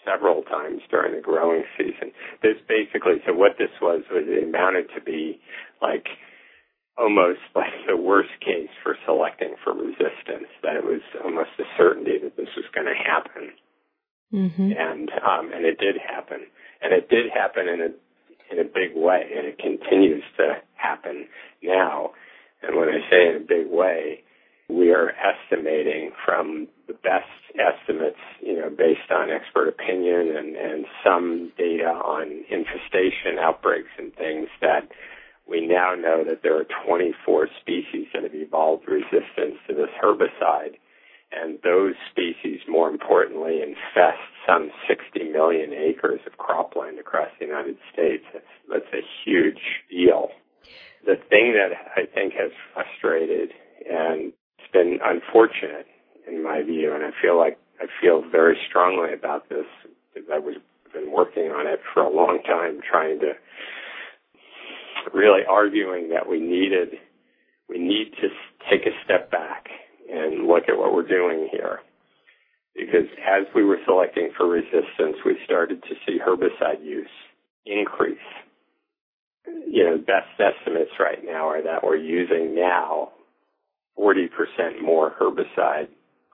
several 0.05 0.43
times 0.43 0.81
during 0.91 1.15
the 1.15 1.21
growing 1.21 1.63
season. 1.77 2.11
This 2.43 2.57
basically, 2.67 3.23
so 3.27 3.33
what 3.35 3.53
this 3.59 3.71
was, 3.81 4.03
was 4.11 4.25
it 4.27 4.49
amounted 4.49 4.89
to 4.95 5.01
be 5.01 5.41
like 5.83 6.07
almost 7.01 7.41
like 7.57 7.73
the 7.89 7.97
worst 7.97 8.31
case 8.41 8.69
for 8.83 8.97
selecting 9.07 9.57
for 9.65 9.73
resistance, 9.73 10.53
that 10.63 10.77
it 10.77 10.85
was 10.85 11.01
almost 11.25 11.51
a 11.59 11.65
certainty 11.79 12.19
that 12.23 12.37
this 12.37 12.53
was 12.57 12.67
going 12.75 12.87
to 12.87 12.95
happen. 12.95 13.51
Mm-hmm. 14.33 14.71
And, 14.77 15.11
um, 15.25 15.51
and 15.53 15.65
it 15.65 15.79
did 15.79 15.97
happen. 15.97 16.47
And 16.83 16.93
it 16.93 17.09
did 17.09 17.33
happen 17.33 17.69
in 17.69 17.81
a, 17.81 17.91
in 18.53 18.59
a 18.61 18.69
big 18.69 18.95
way 18.95 19.23
and 19.37 19.47
it 19.47 19.59
continues 19.59 20.25
to 20.37 20.61
happen 20.75 21.27
now. 21.63 22.11
And 22.63 22.77
when 22.77 22.89
I 22.89 23.01
say 23.11 23.31
in 23.31 23.37
a 23.43 23.47
big 23.47 23.73
way, 23.73 24.23
we 24.69 24.93
are 24.93 25.11
estimating 25.11 26.13
from 26.25 26.69
the 26.87 26.95
best 26.95 27.27
estimates, 27.59 28.21
you 28.41 28.55
know, 28.55 28.71
based 28.71 29.11
on 29.11 29.31
expert 29.31 29.69
opinion 29.69 30.37
and, 30.37 30.55
and 30.55 30.85
some 31.05 31.53
data 31.59 31.91
on 31.91 32.45
infestation 32.51 33.41
outbreaks 33.41 33.91
and 33.99 34.15
things 34.15 34.49
that 34.61 34.89
we 35.51 35.67
now 35.67 35.95
know 35.95 36.23
that 36.25 36.43
there 36.43 36.57
are 36.57 36.67
24 36.87 37.49
species 37.61 38.07
that 38.15 38.23
have 38.23 38.35
evolved 38.35 38.87
resistance 38.87 39.59
to 39.69 39.75
this 39.75 39.91
herbicide. 40.03 40.79
And 41.33 41.59
those 41.63 41.95
species, 42.11 42.61
more 42.69 42.89
importantly, 42.89 43.61
infest 43.63 44.23
some 44.47 44.71
60 44.89 45.31
million 45.31 45.73
acres 45.73 46.21
of 46.27 46.39
cropland 46.39 46.99
across 46.99 47.29
the 47.39 47.47
United 47.47 47.77
States. 47.93 48.25
That's, 48.33 48.87
a 48.93 49.03
huge 49.25 49.61
deal. 49.91 50.31
The 51.07 51.15
thing 51.29 51.55
that 51.55 51.71
I 51.97 52.07
think 52.07 52.35
has 52.35 52.51
frustrated 52.75 53.51
and 53.89 54.33
it's 54.59 54.73
been 54.73 54.99
unfortunate 55.03 55.87
in 56.27 56.43
my 56.43 56.63
view, 56.63 56.93
and 56.95 57.05
I 57.05 57.11
feel 57.23 57.39
like 57.39 57.59
I 57.81 57.87
feel 58.01 58.23
very 58.31 58.59
strongly 58.69 59.13
about 59.15 59.49
this 59.49 59.67
because 60.13 60.29
I 60.33 60.39
was 60.39 60.57
been 60.93 61.13
working 61.13 61.51
on 61.51 61.67
it 61.67 61.81
for 61.95 62.03
a 62.03 62.11
long 62.11 62.41
time, 62.43 62.81
trying 62.89 63.21
to 63.21 63.33
really 65.15 65.40
arguing 65.51 66.11
that 66.11 66.29
we 66.29 66.41
needed 66.41 66.99
we 67.71 67.79
need 67.79 68.13
to 68.21 68.29
take 68.69 68.85
a 68.87 68.95
step 69.05 69.31
back 69.31 69.69
and 70.13 70.49
look 70.49 70.65
at 70.69 70.77
what 70.77 70.93
we're 70.93 71.07
doing 71.07 71.49
here. 71.53 71.79
Because 72.75 73.07
as 73.23 73.47
we 73.55 73.65
were 73.65 73.79
selecting 73.87 74.31
for 74.37 74.49
resistance, 74.49 75.17
we 75.25 75.37
started 75.45 75.83
to 75.85 75.95
see 76.07 76.19
herbicide 76.19 76.85
use 76.85 77.09
increase. 77.65 78.19
You 79.47 79.85
know, 79.85 79.99
best 79.99 80.35
estimates 80.39 80.91
right 80.99 81.25
now 81.25 81.49
are 81.49 81.63
that 81.63 81.85
we're 81.85 81.97
using 81.97 82.55
now 82.55 83.11
40% 83.99 84.83
more 84.83 85.15
herbicide 85.21 85.89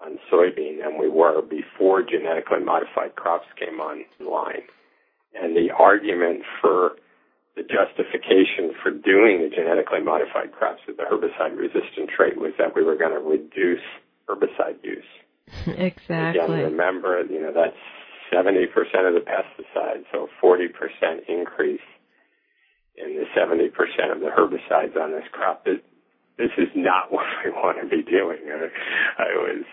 on 0.05 0.19
soybean 0.33 0.83
than 0.83 0.99
we 0.99 1.09
were 1.09 1.43
before 1.43 2.03
genetically 2.03 2.65
modified 2.65 3.15
crops 3.17 3.47
came 3.59 3.81
online. 3.81 4.63
And 5.35 5.57
the 5.57 5.71
argument 5.79 6.43
for 6.61 6.96
justification 8.27 8.75
for 8.83 8.91
doing 8.91 9.43
the 9.43 9.51
genetically 9.55 10.01
modified 10.03 10.53
crops 10.53 10.81
with 10.87 10.97
the 10.97 11.05
herbicide 11.05 11.57
resistant 11.57 12.11
trait 12.15 12.37
was 12.37 12.53
that 12.59 12.75
we 12.75 12.83
were 12.83 12.97
going 12.97 13.13
to 13.13 13.21
reduce 13.21 13.85
herbicide 14.29 14.83
use. 14.83 15.05
Exactly. 15.67 16.43
Again, 16.43 16.73
remember, 16.73 17.23
you 17.31 17.41
know, 17.41 17.53
that's 17.55 17.77
70% 18.35 18.67
of 19.07 19.15
the 19.15 19.23
pesticides, 19.23 20.05
so 20.11 20.29
40% 20.43 20.67
increase 21.29 21.81
in 22.97 23.15
the 23.15 23.25
70% 23.39 23.71
of 24.13 24.21
the 24.21 24.27
herbicides 24.27 24.97
on 24.97 25.13
this 25.13 25.25
crop. 25.31 25.65
This, 25.65 25.79
this 26.37 26.51
is 26.59 26.69
not 26.75 27.13
what 27.13 27.27
we 27.45 27.51
want 27.53 27.79
to 27.81 27.89
be 27.89 28.03
doing. 28.03 28.39
I, 28.51 29.23
I 29.23 29.29
was 29.37 29.65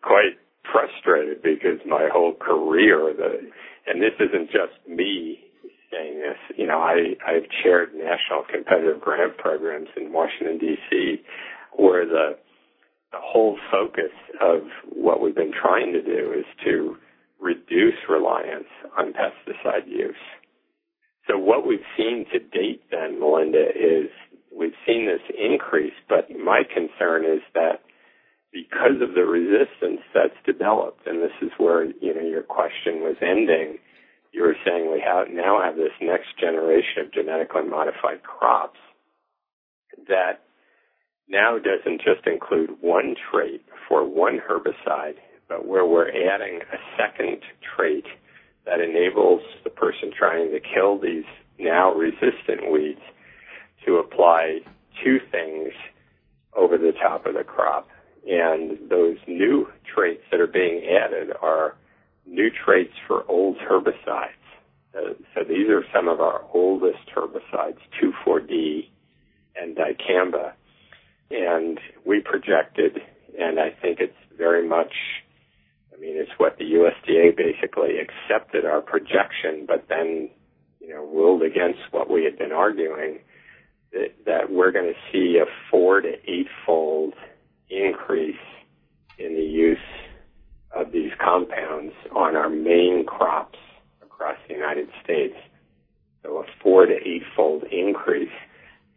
quite 0.00 0.38
frustrated 0.72 1.42
because 1.42 1.80
my 1.86 2.08
whole 2.10 2.34
career, 2.34 3.12
the, 3.14 3.50
and 3.86 4.00
this 4.00 4.14
isn't 4.18 4.50
just 4.50 4.72
me 4.88 5.38
saying 5.94 6.18
this, 6.18 6.58
you 6.58 6.66
know, 6.66 6.78
I, 6.78 7.14
I've 7.26 7.46
chaired 7.62 7.94
national 7.94 8.44
competitive 8.52 9.00
grant 9.00 9.38
programs 9.38 9.88
in 9.96 10.12
Washington 10.12 10.58
D.C. 10.58 11.22
where 11.76 12.06
the, 12.06 12.36
the 13.12 13.18
whole 13.20 13.58
focus 13.70 14.12
of 14.40 14.62
what 14.92 15.20
we've 15.20 15.34
been 15.34 15.52
trying 15.52 15.92
to 15.92 16.02
do 16.02 16.32
is 16.36 16.46
to 16.64 16.96
reduce 17.40 17.94
reliance 18.08 18.68
on 18.98 19.12
pesticide 19.12 19.86
use. 19.86 20.14
So 21.28 21.38
what 21.38 21.66
we've 21.66 21.86
seen 21.96 22.26
to 22.32 22.38
date 22.38 22.82
then, 22.90 23.20
Melinda, 23.20 23.64
is 23.70 24.10
we've 24.56 24.76
seen 24.86 25.06
this 25.06 25.24
increase, 25.36 25.94
but 26.08 26.28
my 26.30 26.62
concern 26.72 27.24
is 27.24 27.40
that 27.54 27.80
because 28.52 29.02
of 29.02 29.14
the 29.14 29.24
resistance 29.24 30.00
that's 30.14 30.36
developed, 30.46 31.06
and 31.06 31.22
this 31.22 31.34
is 31.42 31.50
where, 31.58 31.84
you 31.84 32.14
know, 32.14 32.20
your 32.20 32.42
question 32.42 33.00
was 33.00 33.16
ending, 33.20 33.78
you 34.34 34.42
were 34.42 34.56
saying 34.66 34.90
we 34.90 35.00
have 35.00 35.28
now 35.30 35.62
have 35.62 35.76
this 35.76 35.94
next 36.02 36.36
generation 36.38 37.06
of 37.06 37.12
genetically 37.12 37.62
modified 37.62 38.22
crops 38.24 38.80
that 40.08 40.40
now 41.28 41.56
doesn't 41.56 42.02
just 42.02 42.26
include 42.26 42.70
one 42.80 43.14
trait 43.30 43.62
for 43.88 44.04
one 44.04 44.40
herbicide, 44.40 45.14
but 45.48 45.66
where 45.66 45.86
we're 45.86 46.08
adding 46.08 46.60
a 46.72 46.76
second 46.98 47.42
trait 47.76 48.04
that 48.66 48.80
enables 48.80 49.40
the 49.62 49.70
person 49.70 50.10
trying 50.16 50.50
to 50.50 50.58
kill 50.58 50.98
these 50.98 51.24
now 51.58 51.94
resistant 51.94 52.72
weeds 52.72 53.00
to 53.86 53.98
apply 53.98 54.58
two 55.04 55.18
things 55.30 55.72
over 56.56 56.76
the 56.76 56.92
top 57.00 57.24
of 57.24 57.34
the 57.34 57.44
crop. 57.44 57.88
And 58.26 58.90
those 58.90 59.18
new 59.28 59.68
traits 59.94 60.22
that 60.30 60.40
are 60.40 60.48
being 60.48 60.84
added 60.88 61.30
are 61.40 61.76
new 62.26 62.50
traits 62.50 62.94
for 63.06 63.24
old 63.28 63.56
herbicides. 63.58 64.30
Uh, 64.96 65.14
so 65.34 65.44
these 65.44 65.68
are 65.68 65.84
some 65.92 66.08
of 66.08 66.20
our 66.20 66.42
oldest 66.52 67.10
herbicides, 67.14 67.78
2,4-D 68.02 68.90
and 69.56 69.76
dicamba. 69.76 70.52
And 71.30 71.80
we 72.04 72.20
projected, 72.20 73.00
and 73.38 73.58
I 73.58 73.70
think 73.70 73.98
it's 74.00 74.12
very 74.36 74.66
much 74.66 74.92
I 75.94 76.00
mean, 76.00 76.16
it's 76.16 76.32
what 76.38 76.58
the 76.58 76.64
USDA 76.64 77.36
basically 77.36 77.98
accepted 77.98 78.64
our 78.64 78.80
projection, 78.80 79.64
but 79.66 79.86
then, 79.88 80.28
you 80.80 80.88
know, 80.88 81.06
ruled 81.06 81.42
against 81.42 81.80
what 81.92 82.10
we 82.10 82.24
had 82.24 82.36
been 82.36 82.52
arguing 82.52 83.20
that, 83.92 84.12
that 84.26 84.50
we're 84.50 84.72
going 84.72 84.92
to 84.92 85.12
see 85.12 85.38
a 85.38 85.46
four 85.70 86.00
to 86.00 86.12
eightfold 86.28 87.14
increase 87.70 88.34
in 89.18 89.34
the 89.34 89.42
use 89.42 89.78
of 90.74 90.90
these 90.90 91.12
compounds 91.22 91.94
on 92.24 92.36
our 92.36 92.48
main 92.48 93.04
crops 93.06 93.58
across 94.02 94.36
the 94.48 94.54
United 94.54 94.88
States. 95.02 95.34
So 96.22 96.38
a 96.38 96.44
four 96.62 96.86
to 96.86 96.94
eightfold 96.94 97.64
increase 97.64 98.32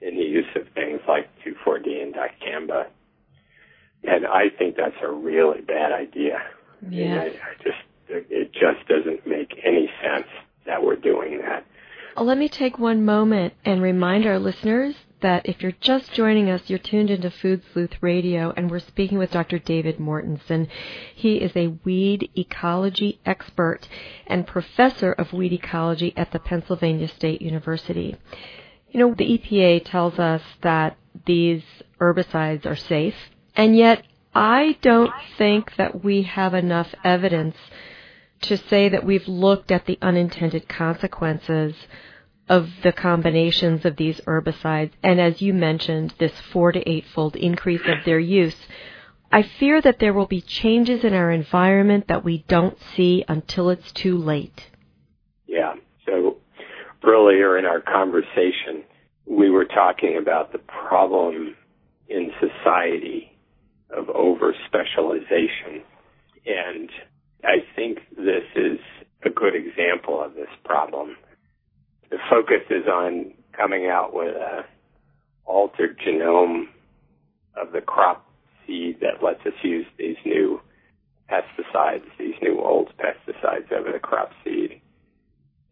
in 0.01 0.15
the 0.15 0.23
use 0.23 0.45
of 0.55 0.63
things 0.73 1.01
like 1.07 1.27
2,4-D 1.45 1.99
and 2.01 2.13
dicamba. 2.13 2.87
And 4.03 4.25
I 4.25 4.45
think 4.57 4.77
that's 4.77 4.95
a 5.03 5.11
really 5.11 5.61
bad 5.61 5.91
idea. 5.91 6.39
Yeah. 6.89 7.21
I, 7.21 7.25
I 7.25 7.63
just, 7.63 7.77
it 8.07 8.53
just 8.53 8.87
doesn't 8.87 9.27
make 9.27 9.59
any 9.65 9.89
sense 10.01 10.27
that 10.65 10.83
we're 10.83 10.95
doing 10.95 11.41
that. 11.41 11.65
Well, 12.15 12.25
let 12.25 12.37
me 12.37 12.47
take 12.47 12.79
one 12.79 13.03
moment 13.03 13.53
and 13.65 13.81
remind 13.81 14.25
our 14.25 14.39
listeners 14.39 14.95
that 15.21 15.47
if 15.47 15.61
you're 15.61 15.73
just 15.79 16.13
joining 16.13 16.49
us, 16.49 16.61
you're 16.67 16.79
tuned 16.79 17.09
into 17.09 17.31
Food 17.31 17.61
Sleuth 17.73 18.01
Radio, 18.01 18.53
and 18.55 18.69
we're 18.69 18.79
speaking 18.79 19.17
with 19.17 19.31
Dr. 19.31 19.59
David 19.59 19.97
Mortensen. 19.97 20.67
He 21.15 21.37
is 21.37 21.51
a 21.55 21.75
weed 21.83 22.29
ecology 22.35 23.19
expert 23.25 23.87
and 24.27 24.45
professor 24.45 25.11
of 25.11 25.33
weed 25.33 25.53
ecology 25.53 26.13
at 26.15 26.31
the 26.31 26.39
Pennsylvania 26.39 27.07
State 27.07 27.41
University. 27.41 28.15
You 28.89 28.99
know, 28.99 29.15
the 29.15 29.37
EPA 29.37 29.85
tells 29.85 30.19
us 30.19 30.41
that 30.61 30.97
these 31.25 31.63
herbicides 31.99 32.65
are 32.65 32.75
safe, 32.75 33.15
and 33.55 33.75
yet 33.75 34.03
I 34.35 34.77
don't 34.81 35.11
think 35.37 35.75
that 35.77 36.03
we 36.03 36.21
have 36.23 36.53
enough 36.53 36.93
evidence 37.03 37.55
to 38.41 38.57
say 38.57 38.89
that 38.89 39.03
we've 39.03 39.27
looked 39.27 39.71
at 39.71 39.87
the 39.87 39.97
unintended 40.01 40.69
consequences 40.69 41.75
of 42.49 42.69
the 42.83 42.91
combinations 42.91 43.85
of 43.85 43.97
these 43.97 44.21
herbicides, 44.21 44.91
and 45.03 45.19
as 45.19 45.41
you 45.41 45.53
mentioned, 45.53 46.13
this 46.17 46.39
four 46.51 46.71
to 46.71 46.89
eightfold 46.89 47.35
increase 47.35 47.81
of 47.85 48.05
their 48.05 48.19
use. 48.19 48.55
I 49.31 49.43
fear 49.43 49.81
that 49.81 49.99
there 49.99 50.13
will 50.13 50.27
be 50.27 50.41
changes 50.41 51.03
in 51.03 51.13
our 51.13 51.31
environment 51.31 52.07
that 52.07 52.23
we 52.23 52.45
don't 52.47 52.77
see 52.95 53.25
until 53.27 53.69
it's 53.69 53.91
too 53.91 54.17
late. 54.17 54.67
Yeah. 55.45 55.73
So 56.05 56.37
earlier 57.05 57.57
in 57.57 57.65
our 57.65 57.81
conversation, 57.81 58.83
we 59.25 59.49
were 59.49 59.65
talking 59.65 60.17
about 60.17 60.53
the 60.53 60.59
problem 60.59 61.55
in 62.07 62.31
society 62.39 63.37
of 63.89 64.09
over 64.09 64.53
specialization. 64.67 65.83
And 66.45 66.89
I 67.43 67.57
think 67.75 67.99
this 68.15 68.43
is 68.55 68.79
a 69.25 69.29
good 69.29 69.53
example 69.55 70.23
of 70.23 70.33
this 70.35 70.47
problem. 70.63 71.17
The 72.09 72.17
focus 72.29 72.63
is 72.69 72.87
on 72.87 73.33
coming 73.55 73.87
out 73.87 74.13
with 74.13 74.35
a 74.35 74.65
altered 75.45 75.99
genome 75.99 76.65
of 77.55 77.71
the 77.71 77.81
crop 77.81 78.25
seed 78.65 78.99
that 79.01 79.23
lets 79.23 79.45
us 79.45 79.53
use 79.63 79.85
these 79.97 80.17
new 80.25 80.61
pesticides, 81.29 82.05
these 82.17 82.35
new 82.41 82.59
old 82.59 82.91
pesticides 82.97 83.71
over 83.71 83.91
the 83.91 83.99
crop 83.99 84.31
seed. 84.43 84.81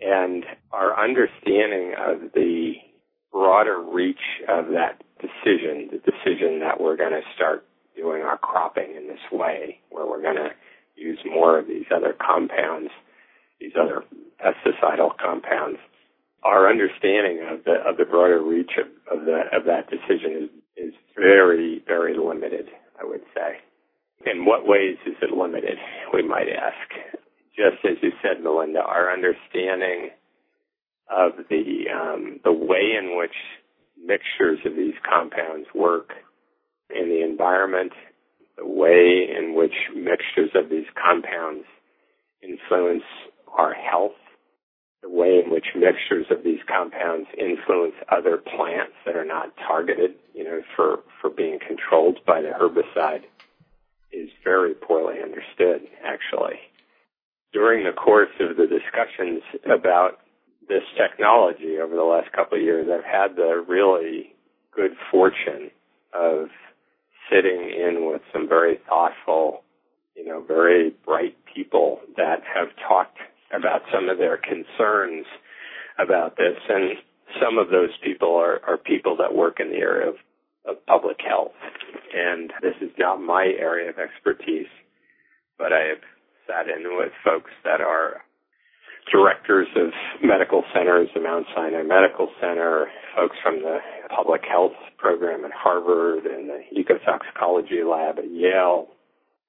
And 0.02 0.46
our 0.72 1.02
understanding 1.02 1.94
of 1.98 2.32
the 2.34 2.74
broader 3.32 3.82
reach 3.82 4.42
of 4.50 4.68
that 4.68 5.02
decision, 5.20 5.90
the 5.92 6.00
decision 6.00 6.60
that 6.60 6.80
we're 6.80 6.98
going 6.98 7.12
to 7.12 7.22
start 7.36 7.66
doing 7.96 8.22
our 8.22 8.38
cropping 8.38 8.96
in 8.96 9.08
this 9.08 9.20
way, 9.32 9.80
where 9.90 10.06
we're 10.06 10.22
going 10.22 10.36
to 10.36 10.50
use 10.96 11.20
more 11.26 11.58
of 11.58 11.68
these 11.68 11.86
other 11.96 12.14
compounds, 12.14 12.90
these 13.60 13.74
other 13.80 14.04
pesticidal 14.40 15.12
compounds. 15.18 15.80
Our 16.46 16.70
understanding 16.70 17.42
of 17.50 17.66
the 17.66 17.74
of 17.90 17.98
the 17.98 18.06
broader 18.06 18.42
reach 18.42 18.72
of, 18.80 18.88
of 19.20 19.26
the 19.26 19.42
of 19.52 19.66
that 19.66 19.90
decision 19.90 20.46
is 20.78 20.88
is 20.90 20.94
very 21.18 21.84
very 21.88 22.16
limited. 22.18 22.68
I 23.02 23.04
would 23.04 23.24
say. 23.34 23.58
In 24.32 24.46
what 24.46 24.66
ways 24.66 24.98
is 25.06 25.16
it 25.22 25.36
limited? 25.36 25.78
We 26.14 26.24
might 26.28 26.48
ask. 26.50 27.20
Just 27.56 27.84
as 27.86 27.98
you 28.02 28.12
said, 28.22 28.44
Melinda, 28.44 28.80
our 28.80 29.12
understanding 29.12 30.10
of 31.10 31.34
the 31.50 31.86
um, 31.94 32.40
the 32.44 32.52
way 32.54 32.94
in 32.98 33.18
which 33.18 33.36
mixtures 34.04 34.60
of 34.66 34.76
these 34.76 34.96
compounds 35.08 35.68
work 35.74 36.12
in 36.90 37.10
the 37.10 37.24
environment, 37.24 37.92
the 38.58 38.66
way 38.66 39.28
in 39.38 39.56
which 39.56 39.74
mixtures 39.96 40.52
of 40.56 40.70
these 40.70 40.86
compounds 40.96 41.66
influence 42.42 43.04
our 43.58 43.74
health, 43.74 44.18
the 45.06 45.16
way 45.16 45.40
in 45.44 45.52
which 45.52 45.68
mixtures 45.76 46.26
of 46.32 46.44
these 46.44 46.60
compounds 46.68 47.28
influence 47.38 47.94
other 48.10 48.38
plants 48.38 48.94
that 49.06 49.16
are 49.16 49.26
not 49.26 49.54
targeted, 49.58 50.16
you 50.34 50.44
know, 50.44 50.62
for, 50.76 51.00
for 51.22 51.30
being 51.30 51.60
controlled 51.60 52.18
by 52.26 52.42
the 52.42 52.50
herbicide 52.50 53.22
is 54.12 54.30
very 54.44 54.74
poorly 54.74 55.22
understood, 55.22 55.82
actually. 56.04 56.60
During 57.54 57.86
the 57.86 57.92
course 57.92 58.32
of 58.40 58.58
the 58.58 58.66
discussions 58.66 59.44
about 59.66 60.20
this 60.68 60.84
technology 60.98 61.78
over 61.80 61.96
the 61.96 62.04
last 62.04 62.32
couple 62.32 62.58
of 62.58 62.64
years, 62.64 62.88
I've 62.92 63.06
had 63.06 63.36
the 63.36 63.64
really 63.68 64.34
good 64.76 64.96
fortune 65.12 65.70
of 66.14 66.48
sitting 67.30 67.70
in 67.70 68.10
with 68.10 68.22
some 68.34 68.50
very 68.50 68.80
thoughtful, 68.90 69.64
you 70.16 70.26
know, 70.26 70.42
very 70.42 70.94
bright 71.06 71.38
people 71.54 72.00
that 72.18 72.42
have 72.56 72.70
talked 72.88 73.15
about 73.58 73.82
some 73.94 74.10
of 74.10 74.18
their 74.18 74.38
concerns 74.38 75.26
about 76.00 76.38
this. 76.38 76.58
And 76.70 76.98
some 77.42 77.58
of 77.58 77.70
those 77.70 77.92
people 78.04 78.36
are, 78.36 78.62
are 78.68 78.78
people 78.78 79.18
that 79.18 79.36
work 79.36 79.60
in 79.60 79.70
the 79.70 79.78
area 79.78 80.10
of, 80.10 80.16
of 80.68 80.86
public 80.86 81.18
health. 81.26 81.56
And 82.14 82.52
this 82.62 82.76
is 82.82 82.92
not 82.98 83.22
my 83.22 83.52
area 83.60 83.90
of 83.90 83.96
expertise, 84.00 84.72
but 85.58 85.74
I 85.74 85.96
have 85.96 86.04
sat 86.48 86.70
in 86.70 86.98
with 86.98 87.12
folks 87.24 87.52
that 87.64 87.82
are 87.82 88.22
directors 89.12 89.68
of 89.76 89.92
medical 90.24 90.64
centers, 90.74 91.10
the 91.14 91.22
Mount 91.22 91.46
Sinai 91.56 91.84
Medical 91.84 92.30
Center, 92.42 92.88
folks 93.16 93.36
from 93.44 93.62
the 93.62 93.78
public 94.16 94.42
health 94.50 94.74
program 94.98 95.46
at 95.46 95.52
Harvard 95.52 96.26
and 96.26 96.50
the 96.50 96.62
ecotoxicology 96.74 97.86
lab 97.86 98.18
at 98.18 98.32
Yale, 98.32 98.88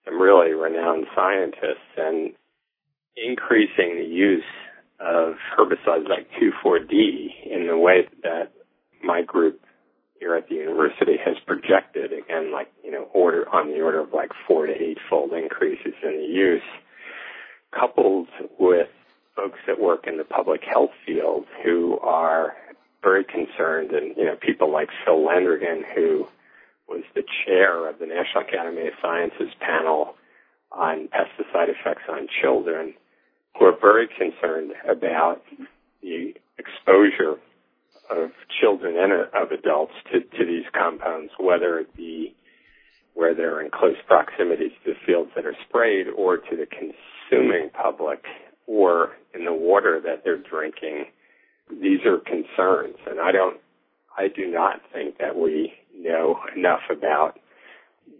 some 0.04 0.20
really 0.20 0.52
renowned 0.52 1.06
scientists, 1.14 1.90
and 1.96 2.32
increasing 3.16 3.96
the 3.98 4.04
use 4.04 4.44
of 5.00 5.34
herbicides 5.56 6.08
like 6.08 6.28
2,4-D 6.40 7.34
in 7.50 7.66
the 7.66 7.76
way 7.76 8.08
that 8.22 8.52
my 9.02 9.22
group 9.22 9.60
here 10.18 10.34
at 10.34 10.48
the 10.48 10.54
university 10.54 11.16
has 11.22 11.36
projected, 11.46 12.12
again, 12.12 12.52
like, 12.52 12.72
you 12.82 12.90
know, 12.90 13.06
order 13.12 13.46
on 13.50 13.70
the 13.70 13.80
order 13.80 14.00
of 14.00 14.12
like 14.12 14.30
four 14.46 14.66
to 14.66 14.72
eight 14.72 14.98
fold 15.10 15.32
increases 15.32 15.92
in 16.02 16.18
the 16.18 16.26
use, 16.26 16.62
coupled 17.78 18.28
with 18.58 18.88
folks 19.34 19.58
that 19.66 19.78
work 19.78 20.06
in 20.06 20.16
the 20.16 20.24
public 20.24 20.62
health 20.64 20.92
field 21.04 21.44
who 21.62 21.98
are 22.00 22.54
very 23.02 23.24
concerned 23.24 23.90
and, 23.92 24.16
you 24.16 24.24
know, 24.24 24.36
people 24.36 24.72
like 24.72 24.88
Phil 25.04 25.18
Landrigan, 25.18 25.82
who 25.94 26.26
was 26.88 27.02
the 27.14 27.22
chair 27.44 27.88
of 27.88 27.98
the 27.98 28.06
National 28.06 28.44
Academy 28.48 28.86
of 28.86 28.94
Sciences 29.02 29.52
panel 29.60 30.14
on 30.72 31.08
pesticide 31.08 31.68
effects 31.68 32.02
on 32.08 32.26
children, 32.42 32.94
who 33.58 33.66
are 33.66 33.78
very 33.80 34.08
concerned 34.08 34.72
about 34.88 35.42
the 36.02 36.34
exposure 36.58 37.36
of 38.10 38.30
children 38.60 38.96
and 38.98 39.12
of 39.12 39.50
adults 39.50 39.92
to, 40.12 40.20
to 40.20 40.44
these 40.44 40.64
compounds, 40.72 41.32
whether 41.38 41.78
it 41.78 41.94
be 41.96 42.34
where 43.14 43.34
they're 43.34 43.60
in 43.62 43.70
close 43.70 43.96
proximity 44.06 44.68
to 44.68 44.92
the 44.92 44.94
fields 45.06 45.30
that 45.34 45.46
are 45.46 45.56
sprayed 45.68 46.06
or 46.16 46.36
to 46.36 46.56
the 46.56 46.66
consuming 46.66 47.70
public 47.70 48.22
or 48.66 49.12
in 49.34 49.44
the 49.44 49.52
water 49.52 50.00
that 50.04 50.22
they're 50.22 50.36
drinking. 50.36 51.06
These 51.70 52.00
are 52.04 52.18
concerns 52.18 52.96
and 53.06 53.18
I 53.18 53.32
don't, 53.32 53.58
I 54.16 54.28
do 54.28 54.46
not 54.46 54.80
think 54.92 55.18
that 55.18 55.36
we 55.36 55.72
know 55.96 56.38
enough 56.54 56.82
about 56.90 57.38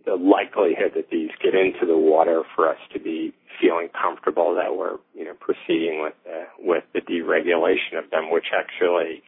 the 0.07 0.15
likelihood 0.15 0.93
that 0.95 1.11
these 1.11 1.31
get 1.43 1.55
into 1.55 1.85
the 1.85 1.99
water 1.99 2.43
for 2.55 2.69
us 2.69 2.79
to 2.95 3.01
be 3.01 3.35
feeling 3.61 3.89
comfortable 3.89 4.55
that 4.55 4.77
we're, 4.77 4.99
you 5.15 5.25
know, 5.25 5.35
proceeding 5.35 6.01
with 6.01 6.15
the, 6.25 6.45
with 6.59 6.85
the 6.95 7.01
deregulation 7.01 7.99
of 7.99 8.09
them, 8.11 8.31
which 8.31 8.47
actually 8.57 9.23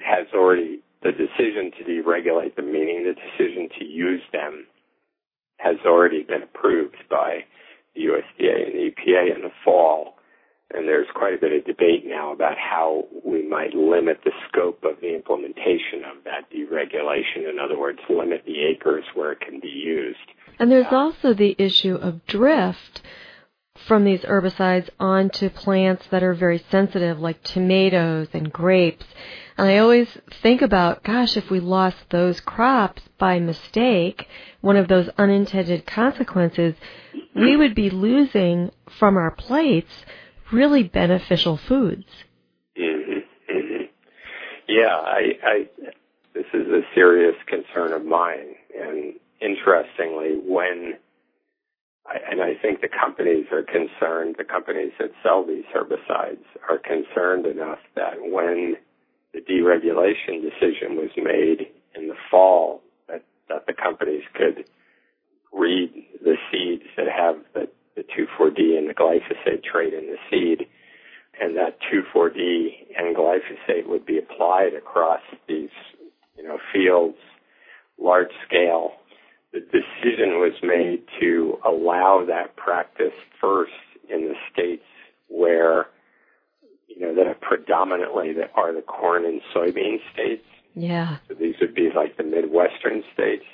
has 0.00 0.26
already, 0.34 0.80
the 1.02 1.10
decision 1.10 1.72
to 1.78 1.84
deregulate 1.84 2.54
them, 2.54 2.70
meaning 2.70 3.04
the 3.04 3.14
decision 3.14 3.68
to 3.78 3.84
use 3.84 4.22
them, 4.32 4.66
has 5.56 5.76
already 5.86 6.22
been 6.22 6.42
approved 6.42 6.96
by 7.08 7.40
the 7.94 8.02
USDA 8.02 8.66
and 8.66 8.74
the 8.74 8.90
EPA 8.90 9.34
in 9.34 9.42
the 9.42 9.52
fall. 9.64 10.13
And 10.74 10.88
there's 10.88 11.06
quite 11.14 11.34
a 11.34 11.38
bit 11.38 11.52
of 11.52 11.64
debate 11.64 12.04
now 12.04 12.32
about 12.32 12.56
how 12.58 13.04
we 13.24 13.46
might 13.46 13.74
limit 13.74 14.18
the 14.24 14.32
scope 14.48 14.82
of 14.82 15.00
the 15.00 15.14
implementation 15.14 16.02
of 16.04 16.24
that 16.24 16.50
deregulation. 16.50 17.48
In 17.48 17.58
other 17.62 17.78
words, 17.78 18.00
limit 18.10 18.42
the 18.44 18.64
acres 18.64 19.04
where 19.14 19.32
it 19.32 19.40
can 19.40 19.60
be 19.60 19.68
used. 19.68 20.18
And 20.58 20.72
there's 20.72 20.86
uh, 20.90 20.96
also 20.96 21.32
the 21.32 21.54
issue 21.58 21.94
of 21.94 22.26
drift 22.26 23.02
from 23.86 24.04
these 24.04 24.22
herbicides 24.22 24.88
onto 24.98 25.48
plants 25.48 26.06
that 26.10 26.22
are 26.22 26.34
very 26.34 26.64
sensitive, 26.70 27.20
like 27.20 27.42
tomatoes 27.42 28.28
and 28.32 28.52
grapes. 28.52 29.04
And 29.56 29.68
I 29.68 29.78
always 29.78 30.08
think 30.42 30.62
about, 30.62 31.04
gosh, 31.04 31.36
if 31.36 31.50
we 31.50 31.60
lost 31.60 31.96
those 32.10 32.40
crops 32.40 33.02
by 33.18 33.38
mistake, 33.38 34.26
one 34.60 34.76
of 34.76 34.88
those 34.88 35.08
unintended 35.18 35.86
consequences, 35.86 36.74
we 37.34 37.56
would 37.56 37.74
be 37.74 37.90
losing 37.90 38.70
from 38.98 39.16
our 39.16 39.30
plates 39.30 39.92
really 40.52 40.82
beneficial 40.82 41.58
foods. 41.68 42.06
Mm-hmm, 42.78 43.56
mm-hmm. 43.56 43.82
Yeah, 44.68 44.96
I, 44.96 45.20
I, 45.44 45.68
this 46.34 46.46
is 46.52 46.66
a 46.68 46.80
serious 46.94 47.36
concern 47.46 47.92
of 47.92 48.04
mine. 48.04 48.54
And 48.78 49.14
interestingly, 49.40 50.40
when 50.44 50.94
I, 52.06 52.16
and 52.30 52.42
I 52.42 52.54
think 52.60 52.80
the 52.80 52.88
companies 52.88 53.46
are 53.52 53.62
concerned, 53.62 54.36
the 54.38 54.44
companies 54.44 54.92
that 54.98 55.10
sell 55.22 55.44
these 55.46 55.64
herbicides 55.74 56.44
are 56.68 56.78
concerned 56.78 57.46
enough 57.46 57.78
that 57.96 58.14
when 58.20 58.76
the 59.32 59.40
deregulation 59.40 60.42
decision 60.42 60.96
was 60.96 61.10
made 61.16 61.68
in 61.94 62.08
the 62.08 62.14
fall, 62.30 62.82
that, 63.08 63.24
that 63.48 63.66
the 63.66 63.72
companies 63.72 64.22
could 64.34 64.64
read 65.52 65.90
the 66.22 66.36
seeds 66.50 66.84
that 66.96 67.06
have 67.08 67.36
the, 67.54 67.68
the 67.96 68.02
2,4-D 68.02 68.76
and 68.76 68.88
the 68.88 68.94
glyphosate 68.94 69.62
trait 69.62 69.94
in 69.94 70.06
the 70.06 70.16
seed, 70.30 70.66
and 71.40 71.56
that 71.56 71.78
2,4-D 71.92 72.88
and 72.96 73.16
glyphosate 73.16 73.88
would 73.88 74.06
be 74.06 74.18
applied 74.18 74.74
across 74.74 75.20
these, 75.48 75.70
you 76.36 76.42
know, 76.42 76.58
fields, 76.72 77.18
large 77.98 78.30
scale, 78.46 78.92
the 79.52 79.60
decision 79.60 80.40
was 80.40 80.54
made 80.62 81.04
to 81.20 81.58
allow 81.64 82.24
that 82.26 82.56
practice 82.56 83.14
first 83.40 83.72
in 84.10 84.28
the 84.28 84.34
states 84.52 84.84
where, 85.28 85.86
you 86.88 87.00
know, 87.00 87.14
that 87.14 87.26
are 87.26 87.36
predominantly 87.40 88.32
that 88.32 88.50
are 88.56 88.74
the 88.74 88.82
corn 88.82 89.24
and 89.24 89.40
soybean 89.54 89.98
states. 90.12 90.44
Yeah. 90.74 91.18
So 91.28 91.34
these 91.34 91.54
would 91.60 91.74
be 91.74 91.90
like 91.94 92.16
the 92.16 92.24
Midwestern 92.24 93.04
states. 93.12 93.44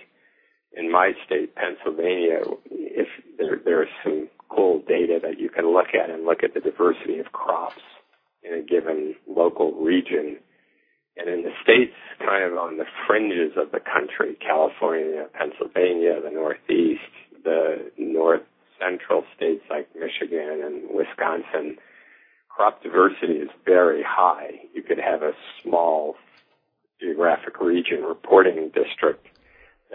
In 0.76 0.90
my 0.90 1.12
state, 1.26 1.54
Pennsylvania, 1.54 2.42
if 2.70 3.08
there, 3.38 3.60
there's 3.64 3.88
some 4.04 4.28
cool 4.48 4.82
data 4.86 5.18
that 5.22 5.38
you 5.38 5.48
can 5.48 5.72
look 5.72 5.88
at 5.94 6.10
and 6.10 6.24
look 6.24 6.42
at 6.42 6.54
the 6.54 6.60
diversity 6.60 7.18
of 7.18 7.32
crops 7.32 7.82
in 8.42 8.54
a 8.54 8.62
given 8.62 9.14
local 9.28 9.72
region 9.72 10.38
and 11.16 11.28
in 11.28 11.42
the 11.42 11.52
states 11.62 11.94
kind 12.18 12.44
of 12.44 12.56
on 12.56 12.78
the 12.78 12.86
fringes 13.06 13.52
of 13.56 13.72
the 13.72 13.80
country, 13.80 14.36
California, 14.40 15.26
Pennsylvania, 15.34 16.20
the 16.22 16.30
Northeast, 16.30 17.00
the 17.44 17.90
North 17.98 18.42
Central 18.78 19.24
states 19.36 19.64
like 19.68 19.88
Michigan 19.94 20.62
and 20.64 20.88
Wisconsin, 20.94 21.76
crop 22.48 22.82
diversity 22.82 23.34
is 23.34 23.50
very 23.64 24.02
high. 24.02 24.60
You 24.74 24.82
could 24.82 24.98
have 24.98 25.22
a 25.22 25.32
small 25.62 26.16
geographic 27.00 27.60
region 27.60 28.02
reporting 28.02 28.70
district 28.74 29.26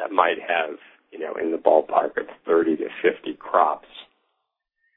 that 0.06 0.14
might 0.14 0.38
have, 0.40 0.78
you 1.12 1.20
know, 1.20 1.34
in 1.36 1.52
the 1.52 1.58
ballpark 1.58 2.18
of 2.18 2.28
30 2.46 2.78
to 2.78 2.88
50 3.02 3.34
crops 3.40 3.88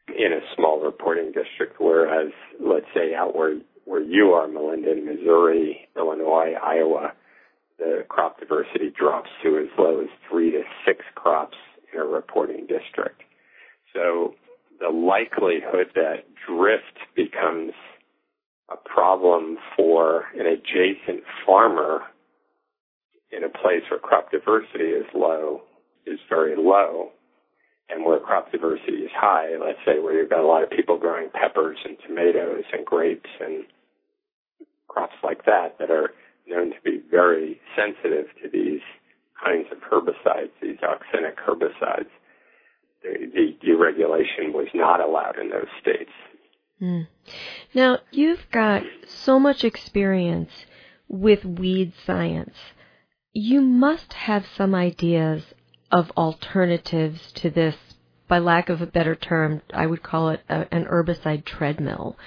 in 0.08 0.32
a 0.32 0.40
small 0.56 0.80
reporting 0.80 1.32
district, 1.32 1.80
whereas 1.80 2.32
let's 2.60 2.86
say 2.94 3.14
out 3.14 3.36
where 3.36 3.58
where 3.84 4.02
you 4.02 4.32
are, 4.32 4.46
Melinda, 4.46 4.92
in 4.92 5.06
Missouri, 5.06 5.88
Illinois, 5.96 6.52
Iowa, 6.62 7.14
the 7.78 8.04
crop 8.06 8.38
diversity 8.38 8.90
drops 8.94 9.30
to 9.42 9.56
as 9.56 9.68
low 9.78 10.00
as 10.02 10.08
three 10.30 10.50
to 10.50 10.60
six 10.86 11.00
crops 11.14 11.56
in 11.94 11.98
a 11.98 12.04
reporting 12.04 12.66
district. 12.66 13.22
So 13.94 14.34
the 14.78 14.90
likelihood 14.90 15.86
that 15.94 16.24
drift 16.46 16.98
becomes 17.16 17.72
a 18.70 18.76
problem 18.76 19.56
for 19.74 20.24
an 20.38 20.46
adjacent 20.46 21.24
farmer 21.46 22.02
in 23.30 23.44
a 23.44 23.48
place 23.48 23.82
where 23.90 24.00
crop 24.00 24.30
diversity 24.30 24.84
is 24.84 25.06
low 25.14 25.62
is 26.06 26.18
very 26.28 26.56
low. 26.56 27.10
And 27.90 28.04
where 28.04 28.20
crop 28.20 28.52
diversity 28.52 29.04
is 29.04 29.10
high, 29.14 29.56
let's 29.58 29.78
say 29.86 29.98
where 29.98 30.12
you've 30.12 30.28
got 30.28 30.44
a 30.44 30.46
lot 30.46 30.62
of 30.62 30.70
people 30.70 30.98
growing 30.98 31.30
peppers 31.32 31.78
and 31.86 31.96
tomatoes 32.06 32.64
and 32.72 32.84
grapes 32.84 33.30
and 33.40 33.64
crops 34.88 35.16
like 35.24 35.46
that 35.46 35.78
that 35.78 35.90
are 35.90 36.10
known 36.46 36.70
to 36.70 36.76
be 36.84 37.00
very 37.10 37.60
sensitive 37.74 38.26
to 38.42 38.48
these 38.52 38.80
kinds 39.42 39.66
of 39.72 39.78
herbicides, 39.78 40.50
these 40.60 40.76
auxinic 40.82 41.36
herbicides. 41.46 42.10
The, 43.02 43.30
the 43.32 43.56
deregulation 43.66 44.52
was 44.52 44.66
not 44.74 45.00
allowed 45.00 45.38
in 45.38 45.50
those 45.50 45.68
states. 45.80 46.10
Mm. 46.82 47.06
Now, 47.74 47.98
you've 48.10 48.50
got 48.50 48.82
so 49.06 49.38
much 49.38 49.64
experience 49.64 50.50
with 51.08 51.44
weed 51.44 51.92
science. 52.06 52.56
You 53.40 53.60
must 53.60 54.14
have 54.14 54.48
some 54.56 54.74
ideas 54.74 55.54
of 55.92 56.10
alternatives 56.16 57.30
to 57.34 57.50
this, 57.50 57.76
by 58.26 58.40
lack 58.40 58.68
of 58.68 58.82
a 58.82 58.86
better 58.86 59.14
term, 59.14 59.62
I 59.72 59.86
would 59.86 60.02
call 60.02 60.30
it 60.30 60.40
a, 60.48 60.66
an 60.74 60.86
herbicide 60.86 61.44
treadmill. 61.44 62.18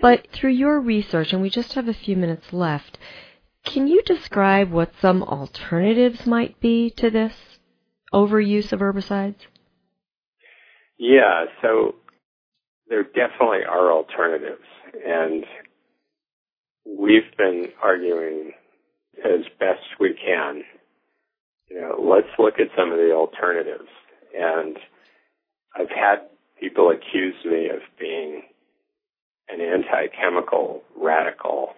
But 0.00 0.28
through 0.32 0.52
your 0.52 0.80
research, 0.80 1.34
and 1.34 1.42
we 1.42 1.50
just 1.50 1.74
have 1.74 1.88
a 1.88 1.92
few 1.92 2.16
minutes 2.16 2.54
left, 2.54 2.96
can 3.66 3.86
you 3.86 4.00
describe 4.00 4.70
what 4.70 4.94
some 4.98 5.22
alternatives 5.22 6.24
might 6.24 6.58
be 6.58 6.88
to 6.96 7.10
this 7.10 7.34
overuse 8.10 8.72
of 8.72 8.80
herbicides? 8.80 9.46
Yeah, 10.96 11.44
so 11.60 11.96
there 12.88 13.02
definitely 13.02 13.64
are 13.68 13.92
alternatives, 13.92 14.64
and 15.06 15.44
we've 16.86 17.36
been 17.36 17.72
arguing 17.82 18.52
as 19.24 19.46
best 19.58 19.98
we 19.98 20.14
can. 20.14 20.62
You 21.70 21.80
know, 21.80 21.96
let's 22.00 22.28
look 22.38 22.60
at 22.60 22.68
some 22.76 22.92
of 22.92 22.98
the 22.98 23.12
alternatives. 23.12 23.88
And 24.36 24.78
I've 25.74 25.90
had 25.90 26.28
people 26.60 26.90
accuse 26.90 27.34
me 27.44 27.68
of 27.68 27.80
being 27.98 28.42
an 29.48 29.60
anti-chemical 29.60 30.82
radical 30.96 31.74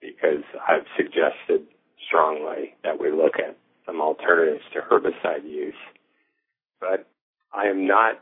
because 0.00 0.44
I've 0.68 0.86
suggested 0.96 1.66
strongly 2.06 2.74
that 2.84 3.00
we 3.00 3.10
look 3.10 3.38
at 3.38 3.56
some 3.84 4.00
alternatives 4.00 4.64
to 4.72 4.80
herbicide 4.80 5.44
use. 5.44 5.74
But 6.80 7.08
I 7.52 7.66
am 7.66 7.86
not 7.86 8.20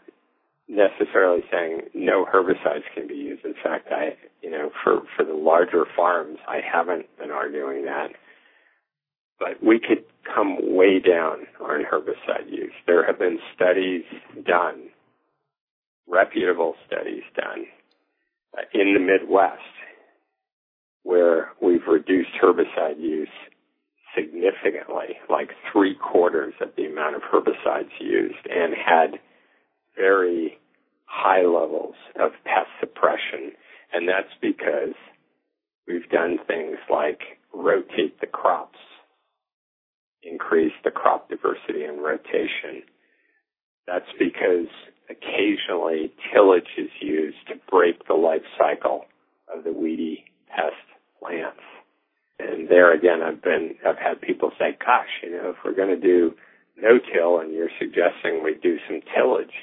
necessarily 0.69 1.43
saying 1.51 1.83
no 1.95 2.25
herbicides 2.25 2.85
can 2.95 3.07
be 3.07 3.15
used. 3.15 3.45
In 3.45 3.55
fact, 3.63 3.89
I, 3.91 4.17
you 4.43 4.51
know, 4.51 4.71
for, 4.83 5.03
for 5.17 5.25
the 5.25 5.35
larger 5.35 5.85
farms, 5.97 6.39
I 6.49 6.61
haven't 6.61 7.07
been 7.19 7.31
arguing 7.31 7.85
that. 7.85 8.09
But 9.39 9.63
we 9.63 9.79
could 9.79 10.05
come 10.25 10.57
way 10.75 11.01
down 11.01 11.47
on 11.61 11.85
herbicide 11.85 12.51
use. 12.51 12.73
There 12.87 13.07
have 13.07 13.19
been 13.19 13.39
studies 13.55 14.05
done, 14.47 14.89
reputable 16.09 16.75
studies 16.87 17.25
done, 17.37 17.67
uh, 18.57 18.63
in 18.73 18.95
the 18.95 19.01
Midwest 19.01 19.61
where 21.03 21.51
we've 21.61 21.87
reduced 21.87 22.31
herbicide 22.43 22.99
use 22.99 23.29
significantly, 24.17 25.19
like 25.29 25.51
three 25.73 25.95
quarters 25.95 26.55
of 26.61 26.69
the 26.77 26.87
amount 26.87 27.17
of 27.17 27.23
herbicides 27.23 27.91
used, 28.01 28.47
and 28.49 28.75
had 28.75 29.19
very 29.97 30.59
high 31.07 31.43
levels 31.43 31.95
of 32.21 32.33
pest 32.45 32.69
suppression. 32.81 33.53
And 33.93 34.09
that's 34.09 34.35
because 34.41 34.95
we've 35.87 36.09
done 36.11 36.39
things 36.47 36.79
like 36.91 37.21
rotate 37.53 38.21
the 38.21 38.27
crops, 38.27 38.79
increase 40.23 40.73
the 40.83 40.91
crop 40.91 41.29
diversity 41.29 41.85
and 41.85 42.03
rotation. 42.03 42.83
That's 43.87 44.11
because 44.19 44.67
occasionally 45.11 46.13
tillage 46.33 46.71
is 46.79 46.91
used 47.01 47.37
to 47.49 47.55
break 47.71 48.07
the 48.07 48.15
life 48.15 48.45
cycle 48.59 49.05
of 49.55 49.65
the 49.65 49.73
weedy 49.73 50.25
pest 50.49 50.75
plants. 51.21 51.61
And 52.39 52.69
there 52.69 52.93
again, 52.93 53.23
I've 53.23 53.43
been, 53.43 53.77
I've 53.87 53.99
had 53.99 54.21
people 54.21 54.51
say, 54.59 54.77
gosh, 54.85 55.09
you 55.23 55.31
know, 55.31 55.51
if 55.51 55.57
we're 55.65 55.75
going 55.75 55.95
to 55.95 56.01
do 56.01 56.35
no-till 56.77 57.39
and 57.39 57.53
you're 57.53 57.71
suggesting 57.79 58.43
we 58.43 58.55
do 58.61 58.79
some 58.89 59.01
tillage. 59.15 59.55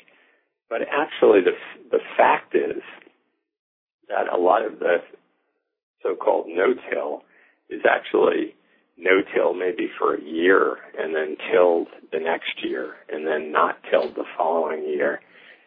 But 0.72 0.84
actually 0.90 1.42
the, 1.42 1.52
the 1.92 2.00
fact 2.16 2.56
is 2.56 2.82
that 4.08 4.32
a 4.34 4.38
lot 4.40 4.66
of 4.66 4.80
the 4.80 5.00
so-called 6.02 6.46
no-till 6.48 7.24
is 7.70 7.82
actually 7.84 8.56
no-till 8.98 9.54
maybe 9.54 9.90
for 10.00 10.16
a 10.16 10.22
year 10.24 10.78
and 10.98 11.14
then 11.14 11.36
tilled 11.52 11.90
the 12.14 12.20
next 12.20 12.64
year 12.64 12.94
and 13.12 13.28
then 13.28 13.52
not 13.52 13.80
tilled 13.92 14.16
the 14.16 14.24
following 14.38 14.86
year. 14.86 15.20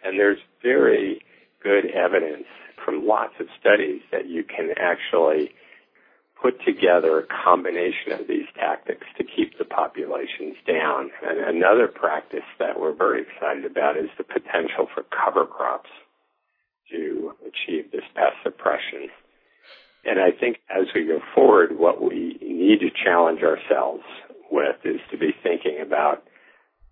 And 0.03 0.19
there's 0.19 0.39
very 0.63 1.21
good 1.63 1.85
evidence 1.95 2.47
from 2.83 3.07
lots 3.07 3.35
of 3.41 3.47
studies 3.61 4.01
that 4.11 4.27
you 4.27 4.43
can 4.43 4.71
actually 4.79 5.51
put 6.45 6.63
together 6.63 7.21
a 7.21 7.27
combination 7.27 8.13
of 8.13 8.29
these 8.29 8.45
tactics 8.55 9.07
to 9.17 9.25
keep 9.25 9.57
the 9.57 9.65
populations 9.65 10.57
down. 10.67 11.11
And 11.27 11.57
another 11.57 11.89
practice 11.89 12.45
that 12.59 12.79
we're 12.79 12.93
very 12.93 13.23
excited 13.23 13.65
about 13.65 13.97
is 13.97 14.11
the 14.19 14.25
potential 14.25 14.87
for 14.93 15.05
cover 15.09 15.47
crops 15.47 15.89
to 16.93 17.33
achieve 17.41 17.91
this 17.91 18.05
pest 18.15 18.37
suppression. 18.43 19.09
And 20.05 20.21
I 20.21 20.39
think 20.39 20.59
as 20.69 20.85
we 20.95 21.07
go 21.07 21.21
forward, 21.35 21.79
what 21.79 22.03
we 22.03 22.37
need 22.43 22.81
to 22.81 22.91
challenge 22.91 23.41
ourselves 23.41 24.05
with 24.51 24.77
is 24.85 25.01
to 25.13 25.17
be 25.17 25.31
thinking 25.43 25.79
about 25.81 26.25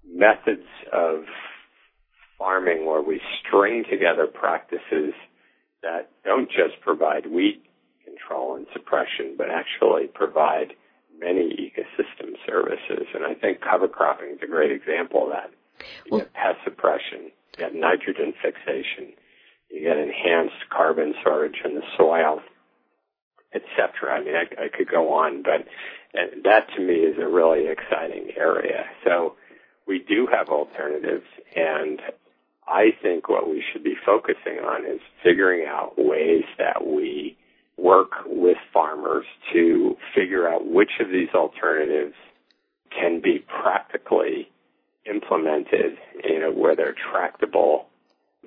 methods 0.08 0.66
of 0.94 1.24
farming 2.38 2.86
where 2.86 3.02
we 3.02 3.20
string 3.38 3.84
together 3.84 4.26
practices 4.26 5.12
that 5.82 6.08
don't 6.24 6.48
just 6.48 6.80
provide 6.80 7.26
weed 7.26 7.60
control 8.12 8.56
and 8.56 8.66
suppression, 8.72 9.34
but 9.36 9.48
actually 9.50 10.06
provide 10.06 10.74
many 11.18 11.56
ecosystem 11.56 12.34
services. 12.46 13.06
And 13.14 13.24
I 13.24 13.34
think 13.34 13.60
cover 13.60 13.88
cropping 13.88 14.30
is 14.30 14.38
a 14.42 14.46
great 14.46 14.72
example 14.72 15.24
of 15.24 15.30
that. 15.30 15.50
You 16.04 16.10
well, 16.12 16.20
get 16.20 16.32
pest 16.34 16.58
suppression, 16.64 17.30
you 17.52 17.58
get 17.58 17.74
nitrogen 17.74 18.34
fixation, 18.42 19.14
you 19.70 19.80
get 19.80 19.96
enhanced 19.96 20.68
carbon 20.70 21.14
storage 21.20 21.56
in 21.64 21.74
the 21.74 21.82
soil, 21.96 22.40
etc. 23.54 24.12
I 24.12 24.24
mean, 24.24 24.34
I, 24.34 24.64
I 24.64 24.68
could 24.68 24.88
go 24.88 25.12
on, 25.14 25.42
but 25.42 25.66
that 26.44 26.66
to 26.76 26.82
me 26.82 26.94
is 26.94 27.16
a 27.18 27.28
really 27.28 27.66
exciting 27.68 28.30
area. 28.36 28.84
So 29.04 29.34
we 29.86 29.98
do 29.98 30.28
have 30.30 30.48
alternatives, 30.48 31.26
and 31.56 32.00
I 32.66 32.90
think 33.02 33.28
what 33.28 33.48
we 33.48 33.62
should 33.72 33.82
be 33.82 33.94
focusing 34.04 34.58
on 34.64 34.86
is 34.86 35.00
figuring 35.22 35.66
out 35.66 35.94
ways 35.96 36.44
that 36.58 36.86
we 36.86 37.36
work 37.76 38.10
with 38.26 38.58
farmers 38.72 39.24
to 39.52 39.96
figure 40.14 40.48
out 40.48 40.66
which 40.70 40.92
of 41.00 41.08
these 41.08 41.28
alternatives 41.34 42.14
can 42.90 43.20
be 43.20 43.44
practically 43.62 44.50
implemented, 45.10 45.96
you 46.24 46.38
know, 46.40 46.52
where 46.52 46.76
they're 46.76 46.94
tractable 47.12 47.86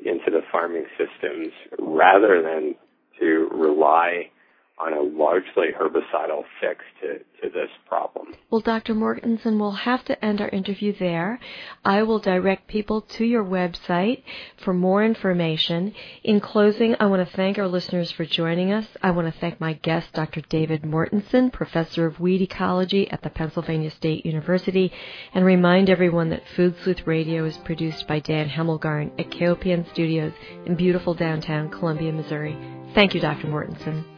into 0.05 0.29
the 0.29 0.41
farming 0.51 0.85
systems 0.97 1.53
rather 1.79 2.41
than 2.41 2.75
to 3.19 3.49
rely 3.51 4.29
on 4.77 4.91
a 4.91 5.01
largely 5.01 5.67
herbicidal 5.79 6.43
fix 6.59 6.83
to, 7.01 7.19
to 7.41 7.49
this 7.53 7.69
problem. 7.87 8.27
Well, 8.49 8.59
Dr. 8.59 8.93
Mortensen, 8.93 9.57
we'll 9.57 9.71
have 9.71 10.03
to 10.05 10.25
end 10.25 10.41
our 10.41 10.49
interview 10.49 10.93
there. 10.97 11.39
I 11.85 12.03
will 12.03 12.19
direct 12.19 12.67
people 12.67 13.01
to 13.01 13.23
your 13.23 13.43
website 13.43 14.23
for 14.57 14.73
more 14.73 15.03
information. 15.03 15.93
In 16.23 16.41
closing, 16.41 16.95
I 16.99 17.05
want 17.05 17.27
to 17.27 17.35
thank 17.37 17.57
our 17.57 17.69
listeners 17.69 18.11
for 18.11 18.25
joining 18.25 18.73
us. 18.73 18.85
I 19.01 19.11
want 19.11 19.33
to 19.33 19.39
thank 19.39 19.61
my 19.61 19.73
guest, 19.73 20.11
Dr. 20.11 20.41
David 20.41 20.81
Mortensen, 20.81 21.53
Professor 21.53 22.05
of 22.05 22.19
Weed 22.19 22.41
Ecology 22.41 23.09
at 23.09 23.21
the 23.21 23.29
Pennsylvania 23.29 23.91
State 23.91 24.25
University, 24.25 24.91
and 25.33 25.45
remind 25.45 25.89
everyone 25.89 26.29
that 26.29 26.47
Food 26.55 26.75
Sleuth 26.83 27.07
Radio 27.07 27.45
is 27.45 27.57
produced 27.59 28.07
by 28.09 28.19
Dan 28.19 28.49
Hemmelgarn 28.49 29.17
at 29.17 29.29
KOPN 29.31 29.89
Studios 29.93 30.33
in 30.65 30.75
beautiful 30.75 31.13
downtown 31.13 31.69
Columbia, 31.69 32.11
Missouri. 32.11 32.57
Thank 32.93 33.13
you, 33.13 33.21
Dr. 33.21 33.47
Mortensen. 33.47 34.14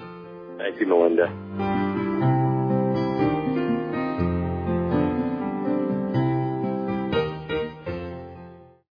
Thank 0.58 0.80
you, 0.80 0.88
Melinda. 0.88 2.47